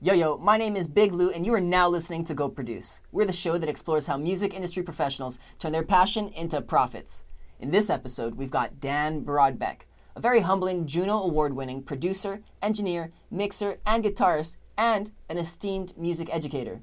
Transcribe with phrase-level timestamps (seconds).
[0.00, 3.02] Yo, yo, my name is Big Lou, and you are now listening to Go Produce.
[3.10, 7.24] We're the show that explores how music industry professionals turn their passion into profits.
[7.58, 13.10] In this episode, we've got Dan Brodbeck, a very humbling Juno Award winning producer, engineer,
[13.28, 16.80] mixer, and guitarist, and an esteemed music educator.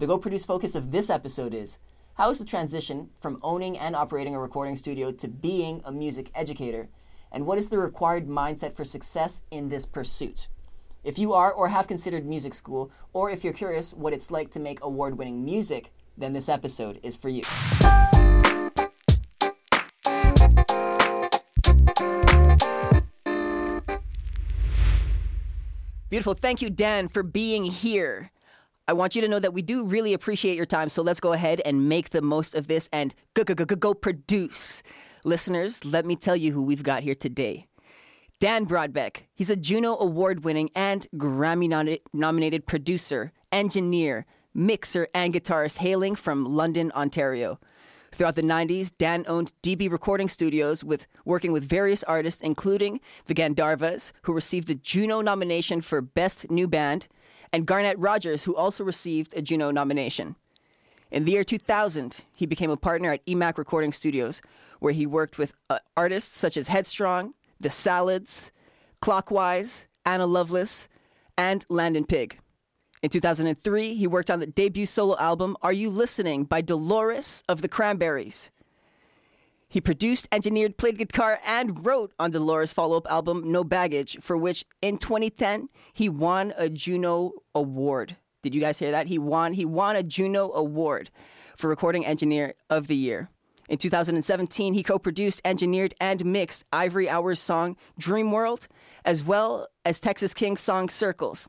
[0.00, 1.78] The Go Produce focus of this episode is
[2.14, 6.32] how is the transition from owning and operating a recording studio to being a music
[6.34, 6.88] educator?
[7.30, 10.48] And what is the required mindset for success in this pursuit?
[11.06, 14.50] If you are or have considered music school, or if you're curious what it's like
[14.50, 17.42] to make award winning music, then this episode is for you.
[26.10, 26.34] Beautiful.
[26.34, 28.32] Thank you, Dan, for being here.
[28.88, 31.32] I want you to know that we do really appreciate your time, so let's go
[31.32, 34.82] ahead and make the most of this and go, go, go, go, go produce.
[35.24, 37.68] Listeners, let me tell you who we've got here today.
[38.38, 39.22] Dan Brodbeck.
[39.34, 46.44] He's a Juno Award winning and Grammy nominated producer, engineer, mixer, and guitarist hailing from
[46.44, 47.58] London, Ontario.
[48.12, 53.34] Throughout the 90s, Dan owned DB Recording Studios with working with various artists including the
[53.34, 57.08] Gandharvas, who received a Juno nomination for Best New Band,
[57.54, 60.36] and Garnet Rogers, who also received a Juno nomination.
[61.10, 64.42] In the year 2000, he became a partner at EMAC Recording Studios,
[64.78, 68.52] where he worked with uh, artists such as Headstrong, The Salads,
[69.00, 70.88] Clockwise, Anna Lovelace,
[71.36, 72.38] and Landon Pig.
[73.02, 77.62] In 2003, he worked on the debut solo album Are You Listening by Dolores of
[77.62, 78.50] the Cranberries.
[79.68, 84.36] He produced, engineered, played guitar, and wrote on Dolores' follow up album No Baggage, for
[84.36, 88.16] which in 2010 he won a Juno Award.
[88.42, 89.08] Did you guys hear that?
[89.08, 91.10] He won he won a Juno Award
[91.56, 93.28] for Recording Engineer of the Year.
[93.68, 98.68] In 2017, he co produced, engineered, and mixed Ivory Hour's song Dream World,
[99.04, 101.48] as well as Texas King's song Circles.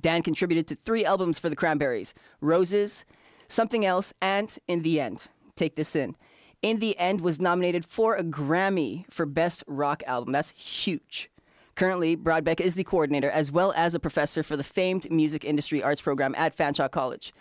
[0.00, 3.04] Dan contributed to three albums for the Cranberries Roses,
[3.48, 5.28] Something Else, and In the End.
[5.56, 6.16] Take this in.
[6.62, 10.32] In the End was nominated for a Grammy for Best Rock Album.
[10.32, 11.28] That's huge.
[11.74, 15.82] Currently, Brodbeck is the coordinator as well as a professor for the famed music industry
[15.82, 17.32] arts program at Fanshawe College.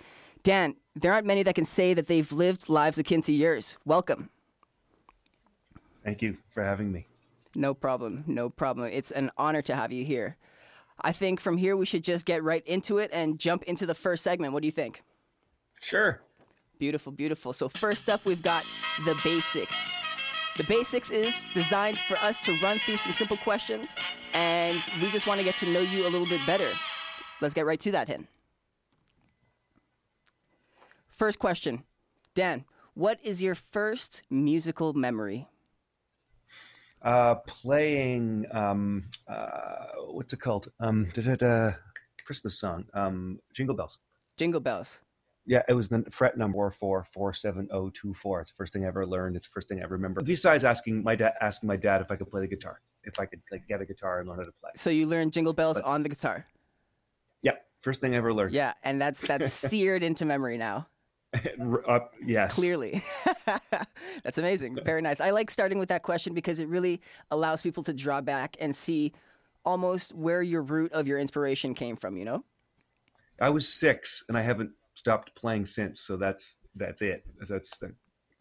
[0.44, 3.78] Dan, there aren't many that can say that they've lived lives akin to yours.
[3.86, 4.30] Welcome.
[6.04, 7.08] Thank you for having me.
[7.56, 8.24] No problem.
[8.28, 8.90] No problem.
[8.92, 10.38] It's an honor to have you here.
[11.02, 13.96] I think from here we should just get right into it and jump into the
[13.96, 14.54] first segment.
[14.54, 15.04] What do you think?
[15.82, 16.22] Sure.
[16.80, 17.54] Beautiful, beautiful.
[17.54, 18.64] So, first up, we've got
[19.06, 20.02] the basics.
[20.58, 23.96] The basics is designed for us to run through some simple questions,
[24.34, 26.68] and we just want to get to know you a little bit better.
[27.40, 28.28] Let's get right to that, Hen.
[31.22, 31.84] First question
[32.34, 32.66] Dan,
[32.96, 35.48] what is your first musical memory?
[37.04, 40.72] uh, playing um, uh, what's it called?
[40.80, 41.10] Um,
[42.26, 44.00] Christmas song, um, Jingle Bells.
[44.36, 45.02] Jingle Bells.
[45.46, 48.42] Yeah, it was the fret number four four seven zero oh two four.
[48.42, 49.36] It's the first thing I ever learned.
[49.36, 50.24] It's the first thing I ever remember.
[50.24, 53.28] Besides asking my dad, asking my dad if I could play the guitar, if I
[53.28, 54.72] could like get a guitar and learn how to play.
[54.76, 56.48] So you learned Jingle Bells but, on the guitar.
[57.44, 58.56] Yeah, first thing I ever learned.
[58.56, 60.88] Yeah, and that's that's seared into memory now.
[61.88, 62.56] uh, yes.
[62.56, 63.04] Clearly.
[64.24, 64.78] That's amazing.
[64.84, 65.22] Very nice.
[65.22, 68.76] I like starting with that question because it really allows people to draw back and
[68.76, 69.14] see
[69.64, 72.44] almost where your root of your inspiration came from, you know?
[73.40, 76.02] I was six and I haven't stopped playing since.
[76.02, 77.26] So that's, that's it.
[77.40, 77.94] That's, that,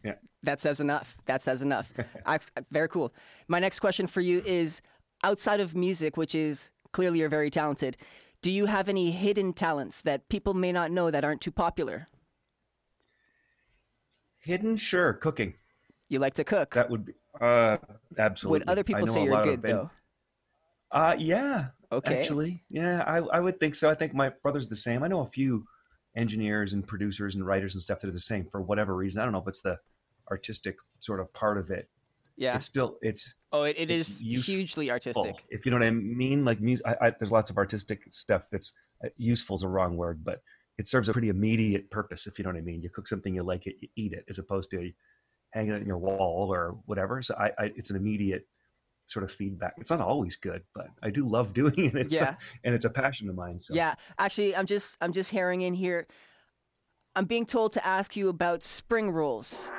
[0.03, 0.13] yeah.
[0.43, 1.15] That says enough.
[1.25, 1.91] That says enough.
[2.25, 2.39] I,
[2.71, 3.13] very cool.
[3.47, 4.81] My next question for you is
[5.23, 7.97] outside of music, which is clearly you're very talented,
[8.41, 12.07] do you have any hidden talents that people may not know that aren't too popular?
[14.41, 15.13] Hidden, sure.
[15.13, 15.53] Cooking.
[16.09, 16.73] You like to cook?
[16.73, 17.77] That would be, uh,
[18.17, 18.59] absolutely.
[18.59, 19.89] Would other people say you're good though?
[20.91, 21.67] Uh, yeah.
[21.91, 22.19] Okay.
[22.19, 23.89] Actually, yeah, I, I would think so.
[23.89, 25.03] I think my brother's the same.
[25.03, 25.65] I know a few
[26.15, 29.21] engineers and producers and writers and stuff that are the same for whatever reason.
[29.21, 29.77] I don't know if it's the
[30.29, 31.89] artistic sort of part of it.
[32.37, 32.55] Yeah.
[32.55, 35.45] It's still it's oh it, it it's is hugely artistic.
[35.49, 36.85] If you know what I mean, like music.
[36.87, 38.73] I, I, there's lots of artistic stuff that's
[39.05, 40.41] uh, useful is a wrong word, but
[40.77, 42.81] it serves a pretty immediate purpose, if you know what I mean.
[42.81, 44.91] You cook something, you like it, you eat it, as opposed to
[45.51, 47.21] hanging it in your wall or whatever.
[47.21, 48.47] So I, I it's an immediate
[49.05, 49.73] sort of feedback.
[49.77, 51.95] It's not always good, but I do love doing it.
[51.95, 52.31] It's yeah.
[52.31, 53.59] A, and it's a passion of mine.
[53.59, 56.07] So yeah, actually, I'm just I'm just herring in here.
[57.15, 59.69] I'm being told to ask you about spring rolls.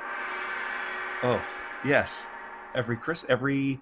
[1.23, 1.41] Oh
[1.83, 2.27] yes,
[2.75, 3.79] every Chris every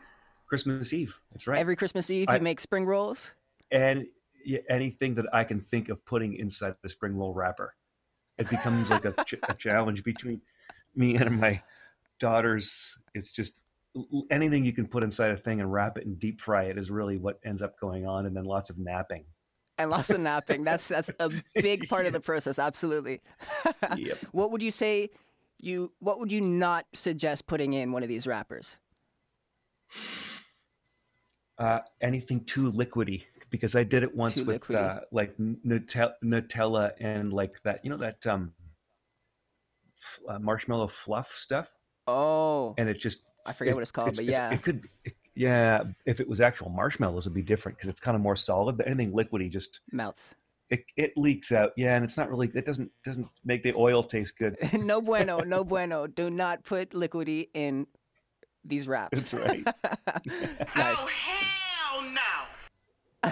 [0.48, 1.18] Christmas Eve.
[1.32, 1.60] That's right.
[1.60, 3.34] Every Christmas Eve, I, you make spring rolls.
[3.72, 4.06] And
[4.70, 7.76] anything that I can think of putting inside the spring roll wrapper.
[8.38, 10.42] It becomes like a, ch- a challenge between
[10.96, 11.62] me and my
[12.20, 12.98] daughters.
[13.14, 13.56] It's just
[14.30, 16.90] anything you can put inside a thing and wrap it and deep fry it is
[16.90, 19.26] really what ends up going on, and then lots of napping.
[19.78, 20.64] and lots of napping.
[20.64, 22.58] That's that's a big part of the process.
[22.60, 23.22] Absolutely.
[23.98, 24.18] Yep.
[24.32, 25.10] What would you say?
[25.60, 28.78] You what would you not suggest putting in one of these wrappers?
[31.58, 36.94] Uh, anything too liquidy because I did it once Too with uh, like Nutella, Nutella
[37.00, 38.54] and like that, you know, that um,
[40.02, 41.70] f- uh, marshmallow fluff stuff.
[42.08, 44.52] Oh, And it just, I forget it- what it's called, but it's- yeah.
[44.52, 48.16] It could, it, yeah, if it was actual marshmallows, it'd be different because it's kind
[48.16, 48.76] of more solid.
[48.78, 50.36] But anything liquidy, just melts.
[50.70, 51.72] it, it leaks out.
[51.78, 52.52] Yeah, and it's not really.
[52.54, 54.58] It doesn't doesn't make the oil taste good.
[54.74, 56.06] no bueno, no bueno.
[56.08, 57.88] Do not put liquidy in
[58.66, 59.30] these wraps.
[59.32, 59.64] That's right.
[59.86, 60.66] nice.
[60.76, 62.22] Oh, hell no!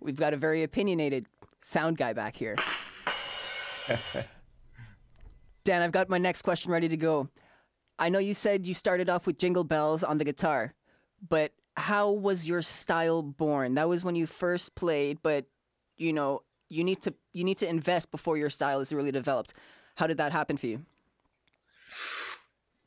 [0.00, 1.26] We've got a very opinionated
[1.62, 2.56] sound guy back here.
[5.64, 7.28] Dan, I've got my next question ready to go.
[7.98, 10.74] I know you said you started off with jingle bells on the guitar,
[11.28, 13.74] but how was your style born?
[13.74, 15.46] That was when you first played, but
[15.96, 19.54] you know, you need to you need to invest before your style is really developed.
[19.94, 20.84] How did that happen for you?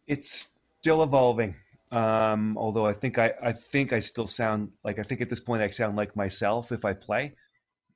[0.10, 0.48] it's
[0.82, 1.56] still evolving.
[1.92, 5.40] Um, although I think I, I think I still sound like I think at this
[5.40, 7.34] point I sound like myself if I play.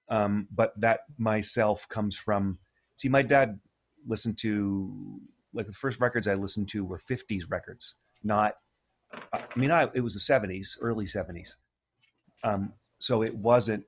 [0.09, 2.57] Um, but that myself comes from
[2.95, 3.59] see my dad
[4.07, 5.21] listened to
[5.53, 8.55] like the first records I listened to were 50s records, not
[9.31, 11.55] I mean I it was the 70s, early 70s.
[12.43, 13.85] Um, so it wasn't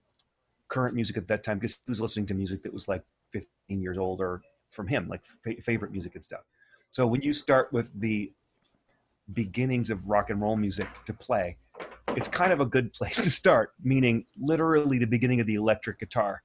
[0.67, 3.47] current music at that time because he was listening to music that was like 15
[3.81, 4.41] years old or
[4.71, 6.41] from him, like fa- favorite music and stuff.
[6.89, 8.31] So when you start with the
[9.33, 11.57] beginnings of rock and roll music to play,
[12.10, 16.00] it's kind of a good place to start, meaning literally the beginning of the electric
[16.00, 16.44] guitar.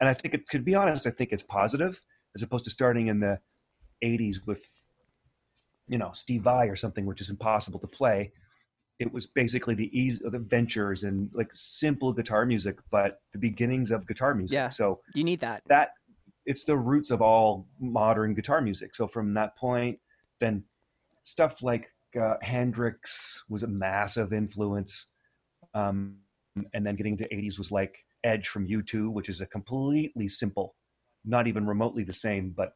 [0.00, 2.00] And I think it could be honest, I think it's positive
[2.34, 3.38] as opposed to starting in the
[4.02, 4.64] 80s with
[5.88, 8.32] you know, Steve Vai or something which is impossible to play.
[8.98, 13.38] It was basically the ease of the ventures and like simple guitar music, but the
[13.38, 14.54] beginnings of guitar music.
[14.54, 14.68] Yeah.
[14.68, 15.62] So You need that.
[15.66, 15.90] that
[16.46, 18.94] it's the roots of all modern guitar music.
[18.94, 19.98] So from that point,
[20.38, 20.64] then
[21.24, 25.06] stuff like uh, Hendrix was a massive influence,
[25.74, 26.16] um,
[26.74, 30.74] and then getting into '80s was like Edge from U2, which is a completely simple,
[31.24, 32.72] not even remotely the same, but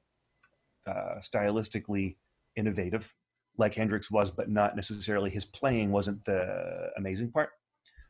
[0.86, 2.16] uh, stylistically
[2.56, 3.12] innovative,
[3.58, 7.50] like Hendrix was, but not necessarily his playing wasn't the amazing part.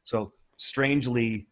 [0.05, 1.47] So strangely,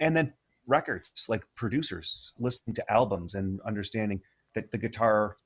[0.00, 0.32] and then
[0.66, 4.20] records like producers listening to albums and understanding
[4.54, 5.36] that the guitar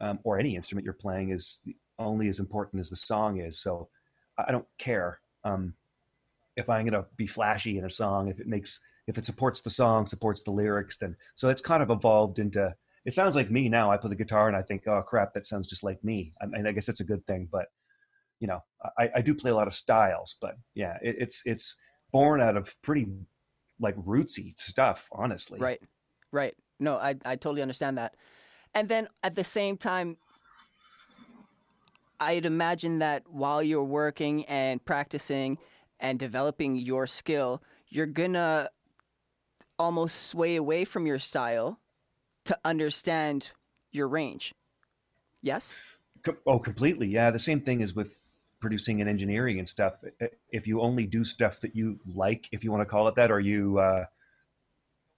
[0.00, 3.60] um, or any instrument you're playing is the, only as important as the song is
[3.60, 3.88] so
[4.38, 5.74] i don't care um,
[6.56, 9.60] if i'm going to be flashy in a song if it makes if it supports
[9.60, 12.74] the song supports the lyrics then so it's kind of evolved into
[13.04, 15.46] it sounds like me now i play the guitar and i think oh crap that
[15.46, 17.66] sounds just like me i mean i guess that's a good thing but
[18.40, 18.62] you know
[18.98, 21.76] i, I do play a lot of styles but yeah it, it's it's
[22.12, 23.08] born out of pretty
[23.80, 25.80] like rootsy stuff honestly Right.
[26.32, 26.54] Right.
[26.80, 28.16] No, I I totally understand that.
[28.74, 30.16] And then at the same time
[32.24, 35.58] I'd imagine that while you're working and practicing
[36.00, 38.70] and developing your skill, you're gonna
[39.78, 41.80] almost sway away from your style
[42.46, 43.52] to understand
[43.92, 44.54] your range.
[45.42, 45.76] Yes?
[46.46, 47.08] Oh, completely.
[47.08, 47.30] Yeah.
[47.30, 48.18] The same thing is with
[48.58, 49.94] producing and engineering and stuff.
[50.50, 53.30] If you only do stuff that you like, if you want to call it that,
[53.30, 54.06] or you uh,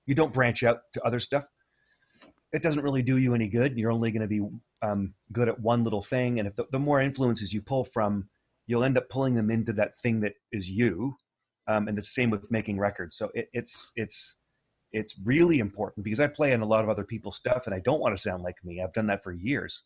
[0.06, 1.44] you don't branch out to other stuff,
[2.52, 3.76] it doesn't really do you any good.
[3.76, 4.40] You're only going to be
[4.82, 8.28] um, good at one little thing, and if the, the more influences you pull from,
[8.66, 11.16] you'll end up pulling them into that thing that is you.
[11.68, 13.16] Um, and the same with making records.
[13.16, 14.36] So it, it's it's
[14.92, 17.80] it's really important because I play in a lot of other people's stuff, and I
[17.80, 18.80] don't want to sound like me.
[18.80, 19.82] I've done that for years.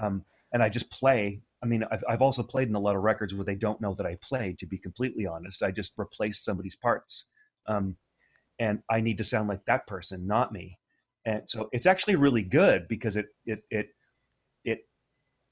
[0.00, 1.42] Um, and I just play.
[1.62, 3.94] I mean, I've, I've also played in a lot of records where they don't know
[3.94, 4.58] that I played.
[4.60, 7.28] To be completely honest, I just replaced somebody's parts,
[7.66, 7.96] um,
[8.58, 10.78] and I need to sound like that person, not me.
[11.26, 13.88] And so it's actually really good because it it it
[14.64, 14.86] it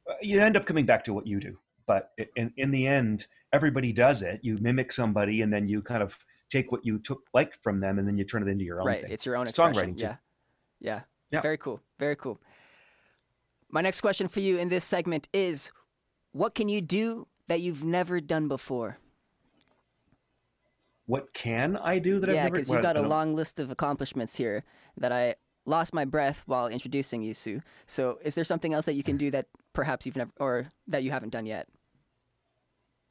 [0.09, 1.59] uh, you end up coming back to what you do.
[1.87, 4.41] But it, in in the end, everybody does it.
[4.43, 6.19] You mimic somebody, and then you kind of
[6.51, 8.87] take what you took like from them, and then you turn it into your own
[8.87, 9.03] right.
[9.03, 9.11] thing.
[9.11, 10.17] It's your own Songwriting, Yeah.
[10.81, 11.01] yeah.
[11.31, 11.41] Yeah.
[11.41, 11.81] Very cool.
[11.99, 12.39] Very cool.
[13.71, 15.71] My next question for you in this segment is
[16.33, 18.99] what can you do that you've never done before?
[21.07, 22.55] What can I do that yeah, I've never?
[22.55, 24.63] because what, you've got a long list of accomplishments here
[24.99, 27.61] that I lost my breath while introducing you, Sue.
[27.87, 31.03] So, is there something else that you can do that perhaps you've never, or that
[31.03, 31.69] you haven't done yet,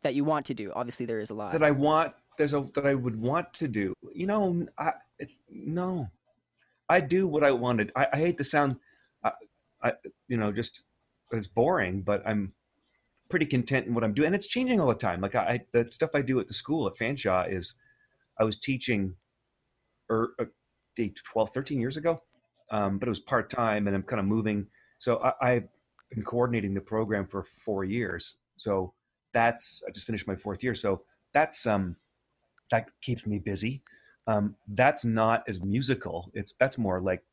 [0.04, 0.72] that you want to do?
[0.76, 1.54] Obviously, there is a lot.
[1.54, 2.14] that I want.
[2.38, 3.94] There's a that I would want to do.
[4.14, 4.94] You know, I
[5.50, 6.10] no,
[6.90, 7.92] I do what I wanted.
[7.96, 8.78] I, I hate the sound.
[9.24, 9.32] I,
[9.84, 9.94] I
[10.28, 10.84] you know just
[11.32, 12.54] it's boring, but I'm
[13.30, 15.22] pretty content in what I'm doing, and it's changing all the time.
[15.22, 17.76] Like I, I the stuff I do at the school at Fanshawe is,
[18.40, 19.16] I was teaching
[20.10, 20.46] or uh,
[20.98, 22.22] 12, 13 years ago,
[22.72, 24.68] um, but it was part time, and I'm kind of moving.
[24.98, 25.68] So I, I've
[26.10, 28.38] been coordinating the program for four years.
[28.58, 28.94] So
[29.34, 30.76] that's I just finished my fourth year.
[30.76, 31.96] So that's um
[32.72, 33.84] that keeps me busy.
[34.28, 36.32] Um, that's not as musical.
[36.34, 37.24] It's that's more like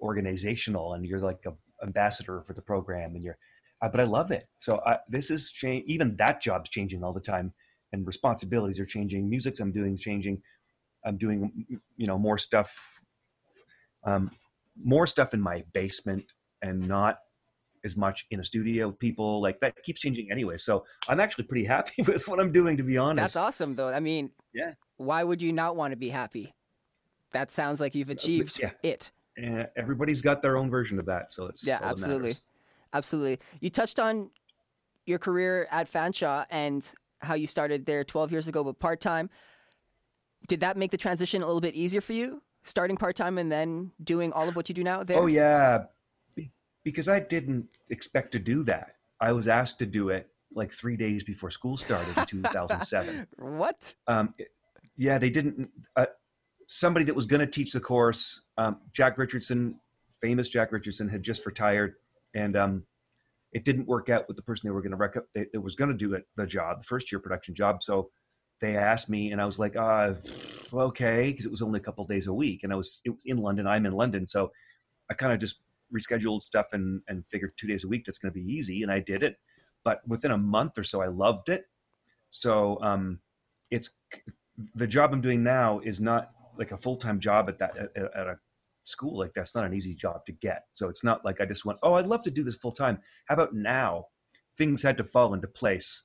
[0.00, 1.52] organizational, and you're like a
[1.84, 3.38] ambassador for the program, and you're.
[3.80, 4.48] Uh, but I love it.
[4.58, 5.52] So I, this is.
[5.64, 7.52] Even that job's changing all the time,
[7.92, 9.28] and responsibilities are changing.
[9.28, 10.42] Music's I'm doing changing.
[11.04, 11.52] I'm doing
[11.96, 12.76] you know more stuff,
[14.04, 14.30] um,
[14.82, 16.24] more stuff in my basement,
[16.62, 17.18] and not
[17.84, 19.40] as much in a studio with people.
[19.40, 20.56] Like that keeps changing anyway.
[20.56, 23.34] So I'm actually pretty happy with what I'm doing, to be honest.
[23.34, 23.88] That's awesome, though.
[23.88, 24.74] I mean, Yeah.
[24.96, 26.54] Why would you not want to be happy?
[27.32, 28.70] That sounds like you've achieved yeah.
[28.82, 29.12] it.
[29.36, 32.34] And everybody's got their own version of that, so it's Yeah, absolutely.
[32.92, 33.38] Absolutely.
[33.60, 34.30] You touched on
[35.06, 36.90] your career at Fanshawe and
[37.20, 39.30] how you started there 12 years ago, but part time.
[40.46, 42.42] Did that make the transition a little bit easier for you?
[42.68, 45.18] Starting part time and then doing all of what you do now there?
[45.18, 45.84] Oh yeah,
[46.84, 48.92] because I didn't expect to do that.
[49.20, 53.26] I was asked to do it like three days before school started in 2007.
[53.38, 53.94] What?
[54.06, 54.34] um,
[54.98, 55.70] yeah, they didn't.
[55.96, 56.06] Uh,
[56.66, 59.80] somebody that was going to teach the course, um, Jack Richardson,
[60.20, 61.94] famous Jack Richardson, had just retired,
[62.34, 62.82] and um,
[63.52, 65.74] it didn't work out with the person they were going to rec- they, that was
[65.74, 67.82] going to do it the job, the first year production job.
[67.82, 68.10] So
[68.60, 70.14] they asked me, and I was like, uh,
[70.72, 73.22] okay, because it was only a couple days a week, and I was it was
[73.24, 73.66] in London.
[73.66, 74.52] I'm in London, so
[75.10, 75.60] I kind of just
[75.94, 78.92] rescheduled stuff and and figured two days a week that's going to be easy, and
[78.92, 79.36] I did it.
[79.84, 81.64] But within a month or so, I loved it.
[82.30, 83.20] So um,
[83.70, 83.90] it's
[84.74, 88.14] the job I'm doing now is not like a full time job at that at,
[88.14, 88.38] at a
[88.82, 89.18] school.
[89.18, 90.64] Like that's not an easy job to get.
[90.72, 92.98] So it's not like I just went, oh, I'd love to do this full time.
[93.26, 94.06] How about now?
[94.56, 96.02] Things had to fall into place.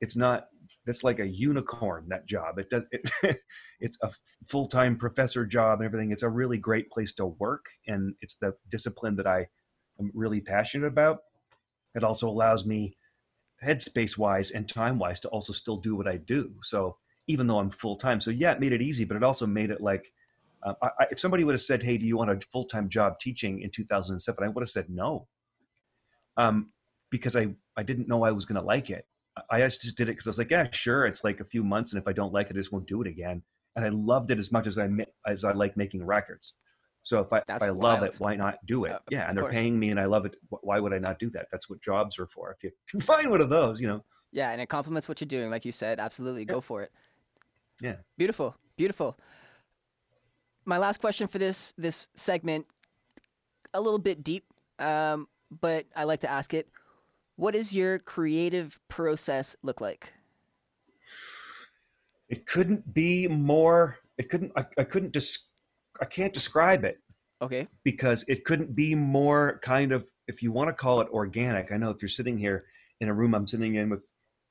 [0.00, 0.48] It's not.
[0.84, 2.06] That's like a unicorn.
[2.08, 2.58] That job.
[2.58, 2.84] It does.
[2.90, 3.10] It,
[3.80, 4.10] it's a
[4.48, 6.10] full time professor job and everything.
[6.10, 9.46] It's a really great place to work, and it's the discipline that I
[10.00, 11.18] am really passionate about.
[11.94, 12.96] It also allows me
[13.64, 16.52] headspace wise and time wise to also still do what I do.
[16.62, 16.96] So
[17.28, 19.70] even though I'm full time, so yeah, it made it easy, but it also made
[19.70, 20.12] it like
[20.64, 23.18] uh, I, if somebody would have said, "Hey, do you want a full time job
[23.20, 25.26] teaching in 2007?" I would have said no,
[26.36, 26.72] um,
[27.10, 29.06] because I I didn't know I was going to like it.
[29.50, 31.06] I just did it because I was like, yeah, sure.
[31.06, 33.00] It's like a few months, and if I don't like it, I just won't do
[33.00, 33.42] it again.
[33.76, 34.88] And I loved it as much as I
[35.26, 36.58] as I like making records.
[37.02, 38.92] So if I if That's I love it, why not do it?
[38.92, 39.54] Uh, yeah, and they're course.
[39.54, 40.36] paying me, and I love it.
[40.48, 41.46] Why would I not do that?
[41.50, 42.52] That's what jobs are for.
[42.52, 44.04] If you can find one of those, you know.
[44.30, 45.98] Yeah, and it complements what you're doing, like you said.
[45.98, 46.92] Absolutely, go for it.
[47.80, 47.96] Yeah.
[48.16, 49.18] Beautiful, beautiful.
[50.64, 52.66] My last question for this this segment,
[53.74, 54.44] a little bit deep,
[54.78, 56.68] um, but I like to ask it.
[57.42, 60.12] What does your creative process look like?
[62.28, 63.98] It couldn't be more.
[64.16, 64.52] It couldn't.
[64.56, 65.48] I, I couldn't just.
[66.00, 67.00] I can't describe it
[67.42, 67.66] Okay.
[67.82, 70.06] because it couldn't be more kind of.
[70.28, 72.66] If you want to call it organic, I know if you're sitting here
[73.00, 74.04] in a room I'm sitting in with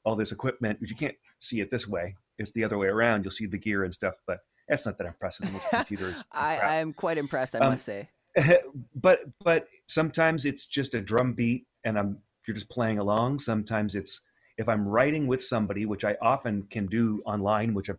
[0.03, 2.17] all this equipment, you can't see it this way.
[2.39, 3.23] It's the other way around.
[3.23, 5.49] You'll see the gear and stuff, but that's not that impressive.
[5.69, 6.21] Computers.
[6.29, 6.57] I.
[6.79, 8.09] I'm quite impressed, I Um, must say.
[8.93, 12.17] but but sometimes it's just a drum beat and I'm
[12.47, 13.39] you're just playing along.
[13.39, 14.21] Sometimes it's
[14.57, 17.93] if I'm writing with somebody, which I often can do online, which I,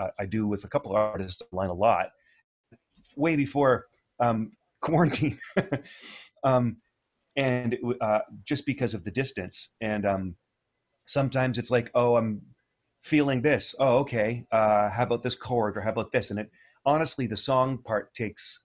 [0.00, 2.10] uh, I do with a couple of artists online a lot,
[3.16, 3.86] way before
[4.20, 5.38] um, quarantine,
[6.44, 6.76] um,
[7.36, 9.70] and uh, just because of the distance.
[9.80, 10.36] And um,
[11.06, 12.42] sometimes it's like, oh, I'm
[13.02, 13.74] feeling this.
[13.78, 14.44] Oh, okay.
[14.52, 16.30] Uh, how about this chord or how about this?
[16.30, 16.50] And it
[16.86, 18.60] honestly, the song part takes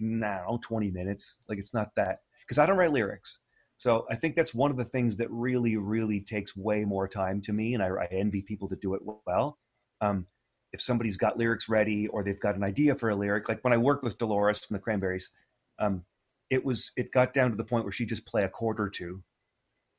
[0.00, 3.38] now 20 minutes like it's not that because i don't write lyrics
[3.80, 7.40] so i think that's one of the things that really really takes way more time
[7.40, 9.58] to me and i, I envy people that do it well.
[10.02, 10.26] Um,
[10.72, 13.72] if somebody's got lyrics ready or they've got an idea for a lyric like when
[13.72, 15.30] i worked with dolores from the cranberries
[15.78, 16.04] um,
[16.50, 18.88] it was it got down to the point where she'd just play a chord or
[18.88, 19.22] two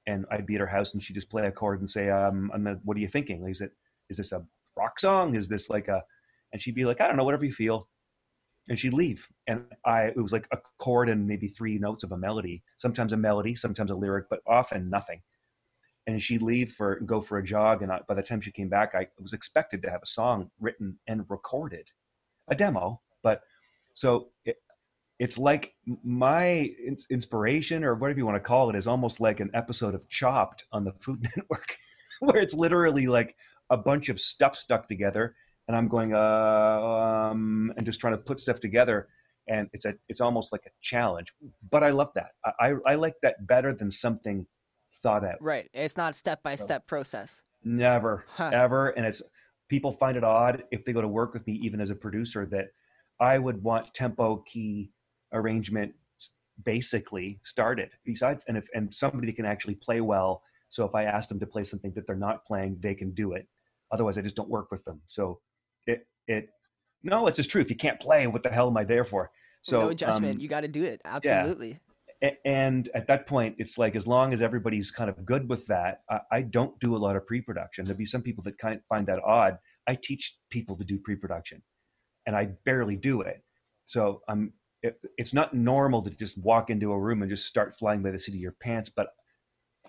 [0.08, 2.52] and i'd be at her house and she'd just play a chord and say um,
[2.54, 3.48] I'm not- what are you thinking?
[3.48, 3.72] Is it
[4.10, 4.46] is this a
[4.78, 5.36] rock song?
[5.36, 6.04] Is this like a
[6.54, 7.88] and she'd be like i don't know whatever you feel
[8.72, 9.28] and she'd leave.
[9.48, 13.12] And i it was like a chord and maybe three notes of a melody sometimes
[13.12, 15.22] a melody sometimes a lyric but often nothing.
[16.08, 18.70] And she'd leave for go for a jog and I, by the time she came
[18.70, 21.90] back i was expected to have a song written and recorded
[22.50, 23.02] a demo.
[23.22, 23.42] But
[23.94, 24.56] so it,
[25.20, 25.74] it's like
[26.04, 29.96] my in- inspiration or whatever you want to call it is almost like an episode
[29.96, 31.76] of chopped on the food network
[32.22, 33.36] where it's literally like
[33.70, 35.36] a bunch of stuff stuck together
[35.72, 39.08] and I'm going, uh, um, and just trying to put stuff together.
[39.48, 41.34] And it's a, it's almost like a challenge,
[41.70, 42.32] but I love that.
[42.46, 44.46] I, I, I like that better than something
[44.96, 45.42] thought out.
[45.42, 45.70] Right.
[45.74, 47.42] It's not step by step process.
[47.64, 48.52] Never, Huh.
[48.54, 48.90] ever.
[48.90, 49.22] And it's
[49.70, 52.46] people find it odd if they go to work with me, even as a producer,
[52.48, 52.68] that
[53.22, 54.92] I would want tempo, key,
[55.32, 55.94] arrangement
[56.64, 57.92] basically started.
[58.04, 60.44] Besides, and if and somebody can actually play well.
[60.68, 63.32] So if I ask them to play something that they're not playing, they can do
[63.34, 63.48] it.
[63.92, 65.02] Otherwise, I just don't work with them.
[65.08, 65.40] So
[65.88, 66.50] it it
[67.04, 67.62] no, it's just true.
[67.62, 69.32] If you can't play, what the hell am I there for?
[69.64, 70.36] So no judgment.
[70.36, 71.02] um, you got to do it.
[71.06, 71.80] Absolutely.
[72.24, 75.66] a- and at that point it's like as long as everybody's kind of good with
[75.68, 78.76] that I, I don't do a lot of pre-production there'll be some people that kind
[78.76, 79.58] of find that odd
[79.88, 81.62] i teach people to do pre-production
[82.28, 83.44] and i barely do it
[83.88, 87.78] so i'm it, it's not normal to just walk into a room and just start
[87.78, 89.10] flying by the seat of your pants but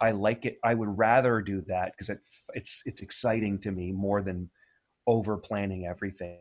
[0.01, 2.19] i like it i would rather do that because it,
[2.55, 4.51] it's it's exciting to me more than
[5.07, 6.39] over planning everything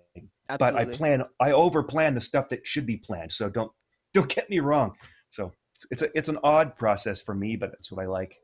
[0.50, 0.86] Absolutely.
[0.86, 3.72] but i plan i over plan the stuff that should be planned so don't
[4.14, 4.94] don't get me wrong
[5.30, 5.54] so
[5.90, 8.38] it's a it's an odd process for me, but that's what I like.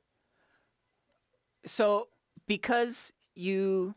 [1.66, 2.08] So,
[2.48, 3.94] because you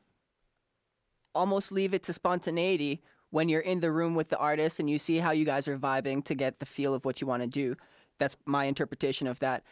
[1.34, 3.00] almost leave it to spontaneity
[3.30, 5.78] when you're in the room with the artist and you see how you guys are
[5.78, 7.76] vibing to get the feel of what you want to do.
[8.18, 9.62] That's my interpretation of that.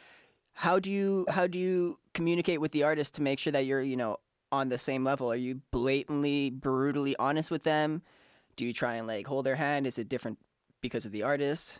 [0.53, 3.83] How do you how do you communicate with the artist to make sure that you're,
[3.83, 4.19] you know,
[4.51, 5.31] on the same level?
[5.31, 8.03] Are you blatantly brutally honest with them?
[8.57, 9.87] Do you try and like hold their hand?
[9.87, 10.39] Is it different
[10.81, 11.79] because of the artist?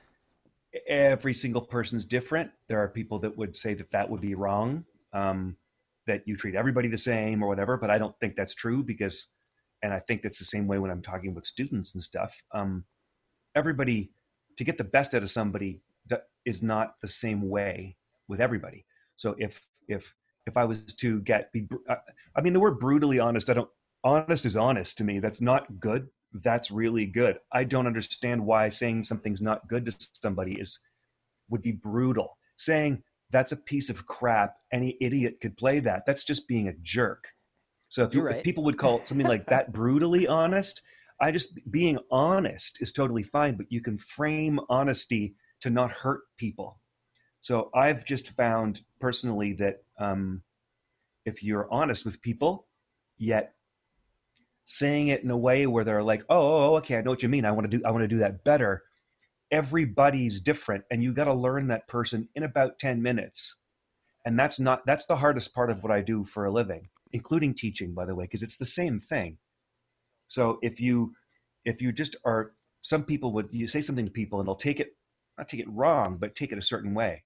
[0.87, 2.51] Every single person's different.
[2.69, 5.57] There are people that would say that that would be wrong, um,
[6.07, 7.77] that you treat everybody the same or whatever.
[7.79, 9.29] But I don't think that's true because,
[9.83, 12.37] and I think that's the same way when I'm talking with students and stuff.
[12.53, 12.85] Um,
[13.55, 14.11] everybody
[14.57, 15.81] to get the best out of somebody
[16.45, 17.97] is not the same way
[18.27, 18.85] with everybody.
[19.17, 20.15] So if if
[20.49, 21.97] if I was to get be, uh,
[22.35, 23.51] I mean the word brutally honest.
[23.51, 23.71] I don't
[24.03, 25.21] honest is honest to me.
[25.21, 26.09] That's not good.
[26.33, 27.39] That's really good.
[27.53, 30.81] I don't understand why saying something's not good to somebody is
[31.51, 32.37] would be brutal.
[32.57, 34.55] Saying that's a piece of crap.
[34.73, 36.05] Any idiot could play that.
[36.07, 37.29] That's just being a jerk.
[37.89, 40.83] So if, you, You're if people would call something like that brutally honest,
[41.21, 43.57] I just being honest is totally fine.
[43.57, 46.81] But you can frame honesty to not hurt people.
[47.41, 50.43] So I've just found personally that um,
[51.25, 52.67] if you're honest with people,
[53.17, 53.55] yet
[54.65, 57.29] saying it in a way where they're like, "Oh, oh, okay, I know what you
[57.29, 57.45] mean.
[57.45, 57.85] I want to do.
[57.85, 58.83] I want to do that better."
[59.51, 63.57] Everybody's different, and you got to learn that person in about ten minutes.
[64.27, 67.55] And that's not that's the hardest part of what I do for a living, including
[67.55, 69.39] teaching, by the way, because it's the same thing.
[70.27, 71.15] So if you
[71.65, 74.81] if you just are some people would you say something to people and they'll take
[74.81, 74.97] it
[75.39, 77.25] not take it wrong, but take it a certain way.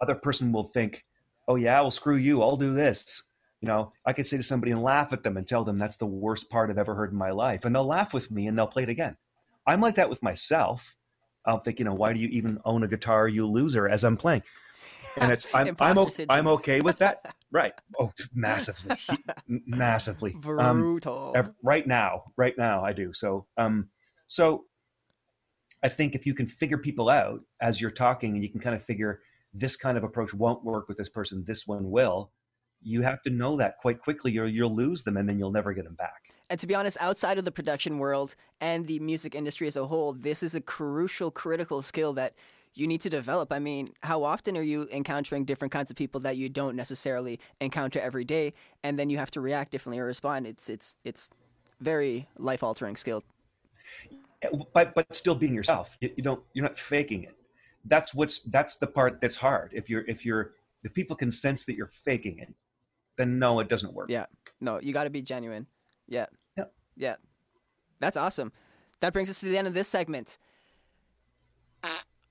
[0.00, 1.04] Other person will think,
[1.48, 2.42] "Oh yeah, well screw you.
[2.42, 3.22] I'll do this."
[3.60, 5.96] You know, I could say to somebody and laugh at them and tell them that's
[5.96, 8.58] the worst part I've ever heard in my life, and they'll laugh with me and
[8.58, 9.16] they'll play it again.
[9.66, 10.96] I'm like that with myself.
[11.46, 14.16] I'll think, you know, why do you even own a guitar, you loser, as I'm
[14.16, 14.42] playing?
[15.18, 16.38] And it's I'm I'm, Imposter o- syndrome.
[16.38, 17.72] I'm okay with that, right?
[17.98, 18.96] Oh, massively,
[19.46, 20.36] massively.
[20.58, 21.32] Um, Brutal.
[21.36, 23.88] ev- right now right now i do so um
[24.26, 24.64] so
[25.82, 28.74] i think if you can figure people out as you're talking and you can kind
[28.76, 29.20] of figure
[29.54, 32.30] this kind of approach won't work with this person this one will
[32.82, 35.72] you have to know that quite quickly or you'll lose them and then you'll never
[35.72, 39.34] get them back And to be honest, outside of the production world and the music
[39.34, 42.34] industry as a whole, this is a crucial, critical skill that
[42.74, 43.52] you need to develop.
[43.52, 47.38] I mean, how often are you encountering different kinds of people that you don't necessarily
[47.60, 50.46] encounter every day, and then you have to react differently or respond?
[50.46, 51.30] It's it's it's
[51.80, 53.22] very life altering skill.
[54.74, 57.36] but but still being yourself you, you don't you're not faking it
[57.86, 60.52] that's what's that's the part that's hard if you're if you're
[60.84, 62.52] if people can sense that you're faking it
[63.16, 64.26] then no it doesn't work Yeah.
[64.60, 65.66] No, you got to be genuine.
[66.08, 66.26] Yeah.
[66.56, 66.72] Yep.
[66.96, 67.16] Yeah.
[68.00, 68.52] That's awesome.
[69.00, 70.38] That brings us to the end of this segment.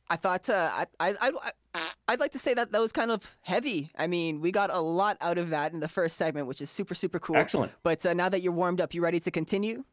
[0.10, 3.12] I thought uh, I, I, I, I, I'd like to say that that was kind
[3.12, 3.92] of heavy.
[3.98, 6.70] I mean, we got a lot out of that in the first segment, which is
[6.70, 7.38] super, super cool.
[7.38, 7.72] Excellent.
[7.84, 9.86] But uh, now that you're warmed up, you ready to continue?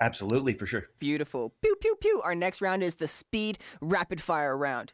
[0.00, 1.54] Absolutely for sure Beautiful.
[1.62, 2.20] Pew, pew, pew.
[2.24, 4.92] Our next round is the speed rapid fire round.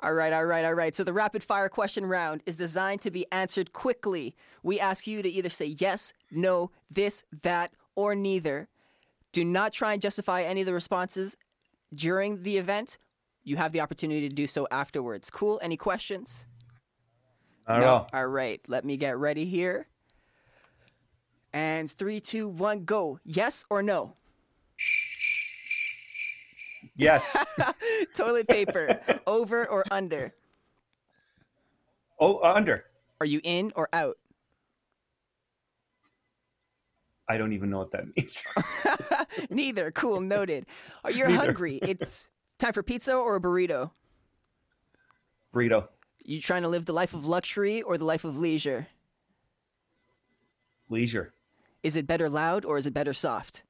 [0.00, 0.94] All right, all right, all right.
[0.94, 4.36] So the rapid fire question round is designed to be answered quickly.
[4.62, 8.68] We ask you to either say yes, no, this, that, or neither.
[9.32, 11.36] Do not try and justify any of the responses
[11.92, 12.96] during the event.
[13.48, 15.30] You have the opportunity to do so afterwards.
[15.30, 15.58] Cool?
[15.62, 16.44] Any questions?
[17.66, 18.06] Not No.
[18.12, 18.26] all.
[18.26, 19.88] Right, let me get ready here.
[21.54, 23.20] And three, two, one, go.
[23.24, 24.14] Yes or no?
[26.94, 27.36] yes
[28.14, 30.32] Toilet paper, over or under?
[32.20, 32.84] oh uh, under
[33.20, 34.16] Are you in or out?
[37.28, 38.44] i don't even know what that means
[39.50, 39.90] Neither.
[39.90, 40.66] Cool, noted.
[41.04, 41.78] Are you hungry?
[41.82, 43.90] It's Time for pizza or a burrito?
[45.54, 45.88] Burrito,
[46.24, 48.88] You trying to live the life of luxury or the life of leisure?
[50.90, 51.34] leisure,
[51.82, 53.62] Is it better loud or is it better soft?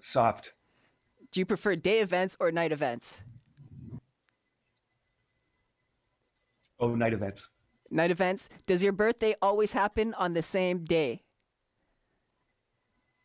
[0.00, 0.54] soft,
[1.32, 3.22] Do you prefer day events or night events?
[6.78, 7.50] oh, night events.
[7.90, 8.48] Night events.
[8.66, 11.22] Does your birthday always happen on the same day?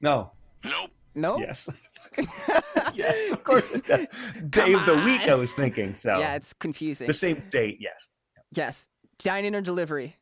[0.01, 0.31] No,
[0.63, 0.91] Nope.
[1.13, 1.37] No?
[1.39, 1.69] yes.
[2.93, 3.69] yes, of course.
[4.49, 5.93] Day of the week, I was thinking.
[5.93, 7.07] So Yeah, it's confusing.
[7.07, 8.07] the same date, yes.
[8.53, 8.87] Yes.
[9.19, 10.15] Dine-in or delivery?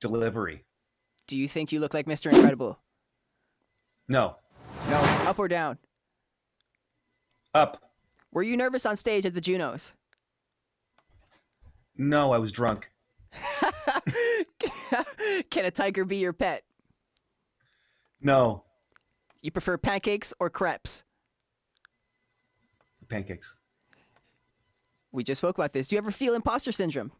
[0.00, 0.64] Delivery.
[1.26, 2.32] Do you think you look like Mr.
[2.32, 2.78] Incredible?
[4.08, 4.36] No.
[4.90, 4.98] No.
[5.26, 5.78] Up or down?
[7.54, 7.82] Up.
[8.32, 9.92] Were you nervous on stage at the Junos?
[11.96, 12.90] No, I was drunk.
[15.50, 16.64] Can a tiger be your pet?
[18.22, 18.64] No.
[19.42, 21.02] You prefer pancakes or crepes?
[23.08, 23.56] Pancakes.
[25.10, 25.88] We just spoke about this.
[25.88, 27.12] Do you ever feel imposter syndrome?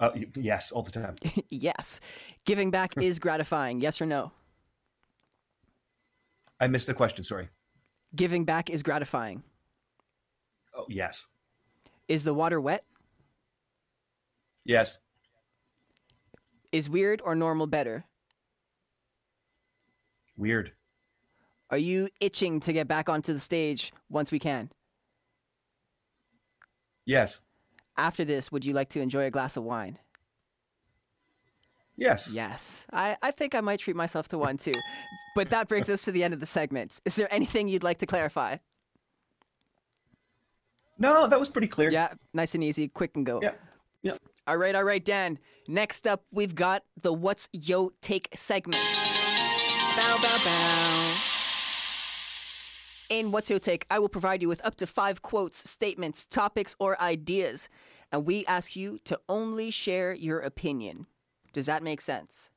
[0.00, 1.16] Uh, yes, all the time.
[1.50, 2.00] yes.
[2.44, 3.80] Giving back is gratifying.
[3.80, 4.32] Yes or no?
[6.60, 7.24] I missed the question.
[7.24, 7.48] Sorry.
[8.14, 9.42] Giving back is gratifying.
[10.74, 11.26] Oh, yes.
[12.08, 12.84] Is the water wet?
[14.64, 14.98] Yes.
[16.72, 18.04] Is weird or normal better?
[20.38, 20.72] Weird.
[21.70, 24.70] Are you itching to get back onto the stage once we can?
[27.04, 27.42] Yes.
[27.96, 29.98] After this, would you like to enjoy a glass of wine?
[31.96, 32.32] Yes.
[32.32, 32.86] Yes.
[32.92, 34.72] I, I think I might treat myself to one too.
[35.34, 37.00] But that brings us to the end of the segment.
[37.04, 38.58] Is there anything you'd like to clarify?
[40.96, 41.90] No, that was pretty clear.
[41.90, 43.40] Yeah, nice and easy, quick and go.
[43.42, 43.52] Yeah.
[44.02, 44.14] Yeah.
[44.46, 45.38] All right, all right, Dan.
[45.66, 48.82] Next up, we've got the What's Yo Take segment.
[49.98, 51.16] Bow, bow, bow.
[53.10, 56.76] In What's Your Take, I will provide you with up to five quotes, statements, topics,
[56.78, 57.68] or ideas,
[58.12, 61.06] and we ask you to only share your opinion.
[61.52, 62.48] Does that make sense?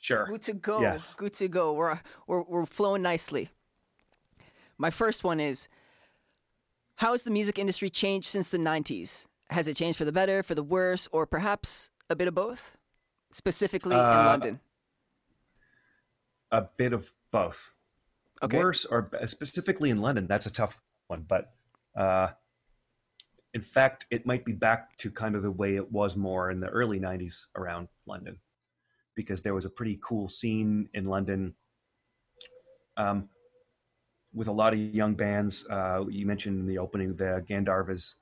[0.00, 0.26] Sure.
[0.26, 0.80] Good to go.
[0.80, 1.14] Yes.
[1.14, 1.72] Good to go.
[1.72, 3.50] We're, we're, we're flowing nicely.
[4.78, 5.66] My first one is
[6.96, 9.26] How has the music industry changed since the 90s?
[9.50, 12.76] Has it changed for the better, for the worse, or perhaps a bit of both?
[13.32, 14.60] Specifically in Uh, London.
[16.52, 17.72] A bit of both.
[18.42, 18.58] Okay.
[18.58, 21.24] Worse, or specifically in London, that's a tough one.
[21.26, 21.52] But
[21.96, 22.28] uh,
[23.54, 26.60] in fact, it might be back to kind of the way it was more in
[26.60, 28.38] the early 90s around London,
[29.14, 31.54] because there was a pretty cool scene in London
[32.96, 33.28] um,
[34.34, 35.66] with a lot of young bands.
[35.68, 38.14] Uh, you mentioned in the opening the Gandharvas,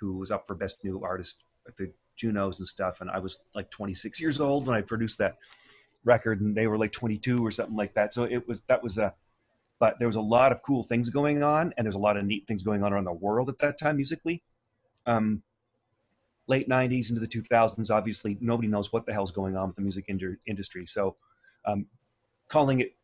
[0.00, 3.00] who was up for Best New Artist at the Junos and stuff.
[3.00, 5.36] And I was like 26 years old when I produced that
[6.04, 8.14] record, and they were like 22 or something like that.
[8.14, 9.14] So it was that was a
[9.78, 12.24] but there was a lot of cool things going on and there's a lot of
[12.24, 14.42] neat things going on around the world at that time musically.
[15.06, 15.42] Um,
[16.48, 19.82] late 90s into the 2000s obviously nobody knows what the hell's going on with the
[19.82, 20.86] music indu- industry.
[20.86, 21.16] So
[21.64, 21.86] um,
[22.48, 22.96] calling it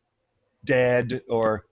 [0.63, 1.65] dead or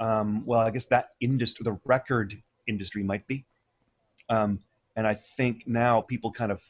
[0.00, 3.44] um, well i guess that industry the record industry might be.
[4.28, 4.60] Um,
[4.96, 6.62] and i think now people kind of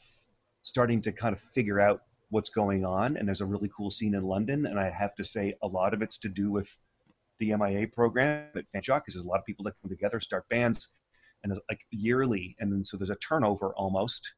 [0.61, 4.15] starting to kind of figure out what's going on and there's a really cool scene
[4.15, 6.75] in london and i have to say a lot of it's to do with
[7.41, 10.47] the MIA program at Fanshawe because there's a lot of people that come together, start
[10.47, 10.89] bands,
[11.43, 14.33] and like yearly, and then so there's a turnover almost.